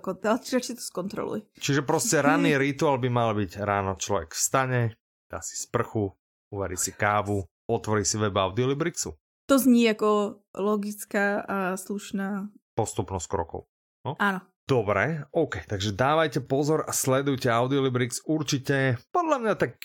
[0.54, 1.42] radši to zkontroluj.
[1.60, 4.90] Čiže prostě ranný rituál by mal byť ráno člověk vstane,
[5.32, 6.14] dá si sprchu,
[6.50, 9.14] uvarí si kávu, otvorí si web Audiolibrixu.
[9.48, 13.66] To zní jako logická a slušná postupnost krokov.
[14.06, 14.14] No?
[14.20, 14.46] Áno.
[14.68, 19.00] Dobre, OK, takže dávajte pozor a sledujte Audiolibrix určite.
[19.16, 19.80] Podľa mňa tak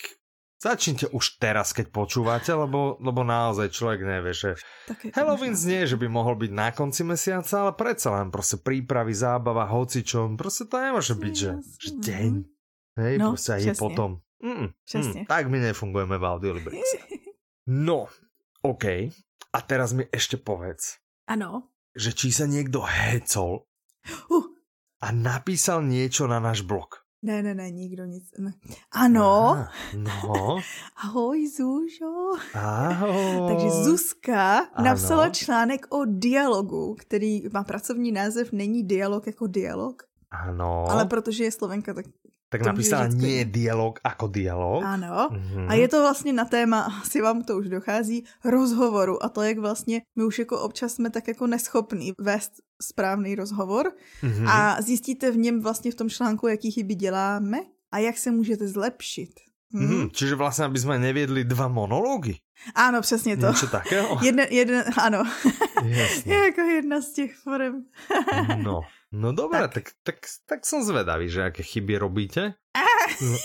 [0.58, 4.50] začnite už teraz, keď počúvate, lebo, lebo naozaj človek nevie, že
[5.14, 9.70] Halloween znie, že by mohol byť na konci mesiaca, ale predsa len proste prípravy, zábava,
[9.70, 12.32] hocičom, proste to nemôže byť, že, že deň.
[12.98, 14.10] Hej, no, proste aj je potom.
[14.42, 16.98] Mm, mm, tak my nefungujeme v Audiolibrixe.
[17.62, 18.10] No,
[18.66, 19.14] OK.
[19.52, 20.96] A teraz mi ešte povedz.
[21.28, 21.68] Ano.
[21.92, 23.68] Že či sa niekto hecol
[24.32, 24.46] uh.
[25.04, 27.04] a napísal niečo na náš blog.
[27.22, 28.24] Ne, ne, ne, nikdo nic.
[28.38, 28.52] Ne.
[28.90, 29.54] Ano.
[29.54, 30.58] Aha, no.
[31.04, 32.34] Ahoj, Zúžo.
[32.56, 33.46] Ahoj.
[33.48, 34.84] Takže Zuzka ano.
[34.84, 40.02] napsala článek o dialogu, který má pracovní název Není dialog jako dialog.
[40.30, 40.90] Ano.
[40.90, 42.06] Ale protože je Slovenka, tak
[42.52, 44.84] tak napísala nie dialog ako dialog.
[44.84, 45.32] Ano.
[45.32, 45.66] Mm-hmm.
[45.68, 49.58] A je to vlastně na téma, asi vám to už dochází, rozhovoru a to, jak
[49.58, 53.92] vlastně my už jako občas jsme tak jako neschopní vést správný rozhovor
[54.22, 54.48] mm-hmm.
[54.48, 57.58] a zjistíte v něm vlastně v tom článku, jaký chyby děláme
[57.92, 59.30] a jak se můžete zlepšit.
[59.74, 60.00] Hmm.
[60.00, 62.36] Mm, čiže vlastně, aby jsme nevědli dva monology.
[62.74, 63.46] Ano, přesně to.
[63.46, 64.18] Něco takého?
[64.22, 65.24] Jeden, jeden, ano.
[65.84, 66.34] Jasně.
[66.34, 67.84] je jako jedna z těch forem.
[68.62, 68.80] no.
[69.12, 69.72] No dobré, tak.
[69.72, 72.56] Tak, tak, tak som zvedavý, že aké chyby robíte.
[73.20, 73.38] No.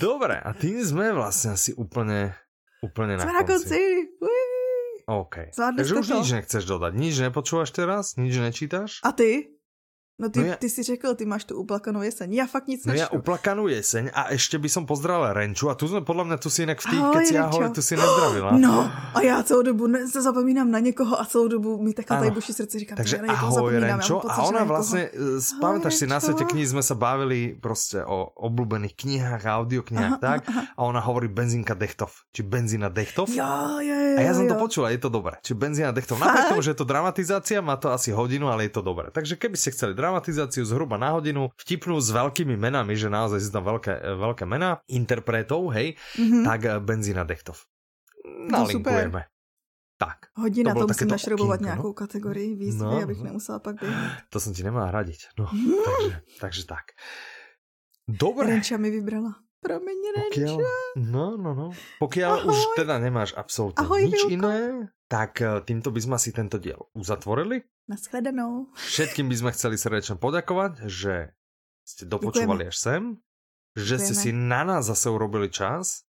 [0.00, 2.32] Dobre, a tým sme vlastne asi úplne,
[2.80, 3.68] úplne na, na konci.
[3.68, 3.80] konci.
[5.04, 5.52] OK.
[5.52, 6.14] Zvládli Takže už to?
[6.16, 6.92] nič nechceš dodať.
[6.96, 8.16] Nič nepočúvaš teraz?
[8.16, 9.04] Nič nečítaš?
[9.04, 9.52] A ty?
[10.14, 10.56] No ty, no ja...
[10.56, 12.30] ty si řekl, ty máš tu uplakanou jeseň.
[12.30, 15.90] Ja fakt nic No ja uplakanú jeseň a ešte by som pozdravil Renču a tu
[15.90, 18.50] sme podľa mňa, tu si inak v tých, ahoj, keď si ahoj, tu si nezdravila.
[18.64, 22.18] No a já celou dobu ne, se zapomínám na někoho a celou dobu mi taká
[22.18, 25.94] tady buší srdce říkám, Takže že na ahoj Renčo pocit, a ona vlastne, e, pamätáš
[25.98, 30.46] si, na svete kníh sme sa bavili proste o obľúbených knihách, audioknihách, tak?
[30.46, 30.62] Aha.
[30.78, 33.34] A ona hovorí benzínka Dechtov, či benzína Dechtov.
[33.34, 35.42] Ja, ja, ja, a ja som to počula, je to dobré.
[35.42, 36.22] Či benzína Dechtov.
[36.22, 39.10] Napriek tomu, že je to dramatizácia, má to asi hodinu, ale je to dobré.
[39.10, 43.50] Takže keby ste chceli dramatizáciu zhruba na hodinu, vtipnú s veľkými menami, že naozaj sú
[43.56, 46.44] tam veľké, veľké mená interpretov, hej, mm-hmm.
[46.44, 47.64] tak eh, Benzína Dechtov.
[48.52, 49.32] Nalinkujeme.
[49.94, 50.34] Tak.
[50.36, 51.64] Hodina, to, to musím našroubovat no?
[51.64, 53.24] nějakou kategorii výzvy, no, abych no.
[53.24, 54.12] nemusela pak běhat.
[54.28, 55.18] To jsem ti nemá radiť.
[55.38, 55.72] No, mm.
[55.84, 56.84] takže, takže tak.
[58.08, 58.46] Dobre.
[58.46, 59.43] Renča mi vybrala.
[59.64, 59.98] Promiň,
[61.00, 61.66] no, no, no.
[61.96, 62.48] Pokiaľ Ahoj.
[62.52, 64.34] už teda nemáš absolútne Ahoj, nič Vilko.
[64.36, 64.58] iné,
[65.08, 67.64] tak eh, týmto by sme si tento diel uzatvorili.
[67.88, 68.68] Naschledanou.
[68.76, 71.32] Všetkým by sme chceli srdečne poďakovať, že
[71.84, 73.02] ste dopočúvali až sem,
[73.76, 74.04] že Ďakujeme.
[74.04, 76.04] ste si na nás zase urobili čas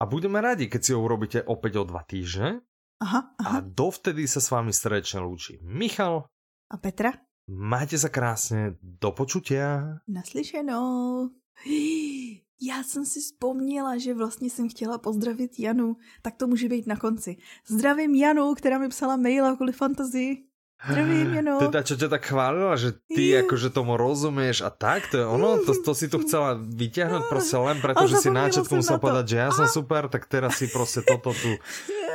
[0.00, 2.64] a budeme radi, keď si ho urobíte opäť o dva týždne.
[3.00, 3.60] Aha, aha.
[3.60, 6.28] A dovtedy sa s vami srdečne lúči Michal
[6.68, 7.16] a Petra.
[7.50, 9.98] Majte sa krásne, do počutia.
[10.04, 11.28] Naslyšenou.
[12.62, 16.96] Já jsem si vzpomněla, že vlastně jsem chtěla pozdravit Janu, tak to může být na
[16.96, 17.36] konci.
[17.66, 20.49] Zdravím Janu, která mi psala maila kvůli fantazii.
[20.80, 21.60] Zdravím, Jano.
[21.60, 23.44] Teda, čo ťa tak chválila, že ty yeah.
[23.44, 25.60] akože tomu rozumieš a tak, to je ono?
[25.60, 29.24] To, to si tu chcela vyťahnuť proste len preto, že si na začiatku musel povedať,
[29.28, 31.60] že ja som super, tak teraz si proste toto tu,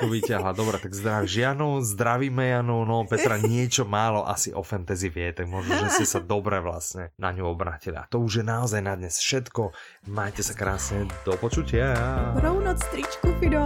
[0.01, 0.57] tu vyťahla.
[0.57, 5.45] Dobre, tak zdravíš Janu, zdravíme Janu, no Petra niečo málo asi o fantasy vie, tak
[5.45, 8.01] možno, že ste sa dobre vlastne na ňu obratili.
[8.01, 9.77] A to už je naozaj na dnes všetko.
[10.09, 11.93] Majte sa krásne, do počutia.
[12.33, 13.61] Dobrou noc, tričku, Fido.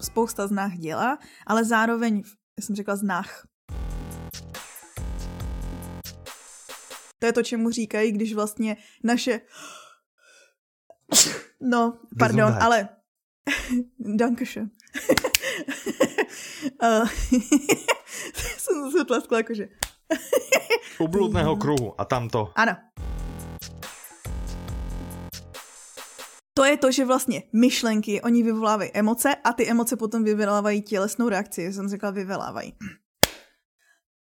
[0.00, 2.22] Spousta znách děla, ale zároveň,
[2.58, 3.46] já jsem řekla znách.
[7.18, 9.40] To je to, čemu říkají, když vlastně naše...
[11.60, 12.88] No, pardon, ale...
[13.98, 14.70] Dankeschön.
[16.82, 17.08] Uh,
[18.58, 19.68] jsem zase tlaskla jakože...
[20.98, 22.52] U bludného kruhu a tamto.
[22.56, 22.76] Ano.
[26.70, 31.72] Je to, že vlastně myšlenky, oni vyvolávají emoce a ty emoce potom vyvolávají tělesnou reakci.
[31.72, 32.74] Jsem řekla vyvolávají.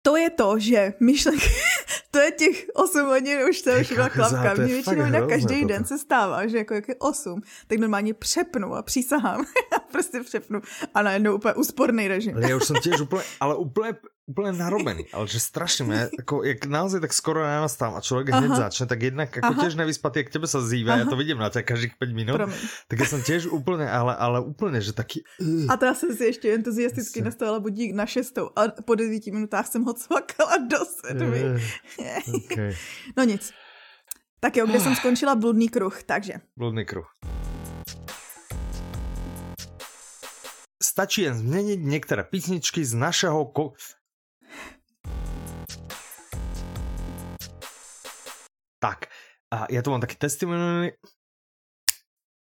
[0.02, 1.48] To je to, že myšlenky,
[2.10, 4.54] to je těch 8 hodin, už to už byla klapka.
[4.54, 8.74] Mně většinou na každý den se stává, že jako jak je 8, tak normálně přepnu
[8.74, 9.44] a přísahám.
[9.92, 10.60] prostě přepnu
[10.94, 12.36] a najednou úplně úsporný režim.
[12.36, 13.92] Ale já už jsem těž úplně, ale úplně
[14.28, 18.86] úplně narobený, ale že strašně mě, jako, jak naozaj tak skoro a člověk hned začne,
[18.86, 19.64] tak jednak jako Aha.
[19.64, 22.58] tiež nevyspatý, jak tebe sa zýva, ja to vidím na tě každých 5 minut, Promiň.
[22.88, 25.24] tak já jsem těž úplně, ale, ale úplně, že taky...
[25.40, 25.72] Uh.
[25.72, 29.66] A to já jsem si ještě entuziasticky nastavila budík na šestou a po 9 minutách
[29.66, 31.44] jsem ho cvakala do sedmi.
[31.44, 32.76] Uh, okay.
[33.16, 33.52] no nic.
[34.40, 36.32] Tak jo, kde jsem skončila bludný kruh, takže.
[36.56, 37.06] Bludný kruh.
[40.82, 43.72] Stačí jen změnit některé písničky z našeho ko
[49.48, 50.92] a ja tu mám taký testimoniál.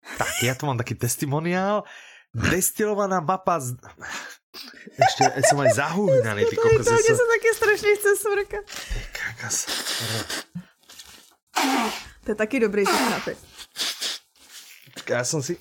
[0.02, 1.86] Tak, ja tu mám taký testimoniál.
[2.32, 3.76] Destilovaná mapa z...
[4.96, 6.88] Ešte som aj zahúhnaný, ty kokos.
[6.88, 7.14] To, sa...
[7.16, 8.64] sa také strašne chce smrkať.
[9.12, 9.56] Kakas.
[12.24, 13.38] To je taky dobrý nápad.
[15.10, 15.60] Ja som si...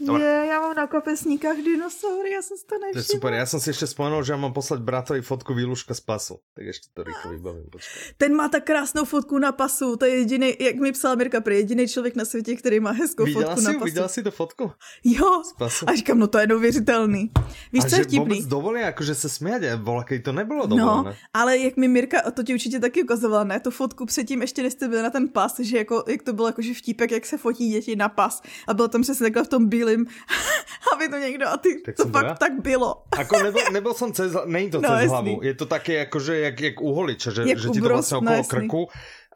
[0.00, 0.24] Dobre.
[0.24, 2.92] Je, já mám na kapesníkách dinosaury, já jsem to nevšimla.
[2.92, 6.00] To je super, já jsem si ještě vzpomenul, že mám poslat bratovi fotku výluška z
[6.00, 6.38] pasu.
[6.54, 8.02] Tak ještě to rychle vybavím, počkej.
[8.16, 11.56] Ten má tak krásnou fotku na pasu, to je jediný, jak mi psal Mirka, prý
[11.56, 13.84] jediný člověk na světě, který má hezkou viděla fotku jsi, na pasu.
[13.84, 14.72] Viděla jsi to fotku?
[15.04, 15.42] Jo,
[15.86, 17.30] a říkám, no to je neuvěřitelný.
[17.72, 18.46] Víš, a co je vtipný?
[18.46, 21.10] dovolí jakože se smět, vola, to nebylo dovolené.
[21.10, 24.62] No, ale jak mi Mirka, to ti určitě taky ukazovala, ne, tu fotku předtím, ještě
[24.62, 27.38] než jste byli na ten pas, že jako, jak to bylo jakože vtípek, jak se
[27.38, 28.42] fotí děti na pas.
[28.66, 30.06] A bylo tam přesně takhle v tom bílém
[30.94, 32.34] aby to někdo, a ty, tak to fakt já?
[32.34, 33.02] tak bylo.
[33.18, 36.60] Ako nebyl, nebyl jsem cez, není to no, cez hlavu, je to také jakože jak,
[36.60, 38.88] jak uholiče, že, že ti to vlastně okolo krku,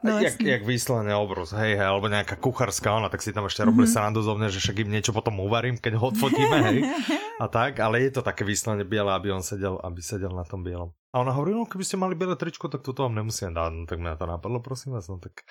[0.03, 3.63] No, jak, jak výslené obroz, hej, hej, alebo nejaká kucharská ona, tak si tam ešte
[3.63, 3.95] robili mm-hmm.
[3.95, 6.77] srandu zo mňa, že však im niečo potom uvarím, keď ho odfotíme, hej,
[7.43, 10.67] a tak, ale je to také výslane biele, aby on sedel, aby sedel na tom
[10.67, 10.91] bielom.
[11.15, 13.87] A ona hovorí, no keby ste mali biele tričko, tak toto vám nemusím dát, no
[13.87, 15.47] tak mi to napadlo, prosím vás, no tak...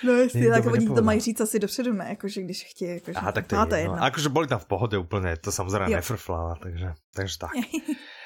[0.00, 3.18] No jestli, tak oni to mají říct asi dopředu, ne, jakože když chtějí, jakože...
[3.20, 4.02] Aha, tak to, je, no.
[4.02, 7.50] Akože boli tam v pohode úplně, to samozřejmě nefrflala, takže, takže tak.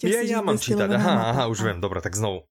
[0.00, 0.88] Ja, ja mám čítať.
[0.96, 2.48] Aha, aha, už viem, dobre, tak znovu.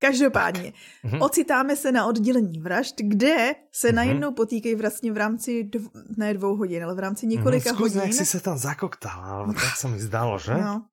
[0.00, 0.72] Každopádně,
[1.04, 1.22] mm-hmm.
[1.24, 3.94] ocitáme se na oddělení vražd, kde se mm-hmm.
[3.94, 7.94] najednou potýkají vlastně v rámci dv, ne dvou hodin, ale v rámci několika mm-hmm, Zkus,
[7.94, 8.00] hodin.
[8.00, 10.54] jak si se tam zakoktal, ale tak se mi zdalo, že?
[10.54, 10.89] No.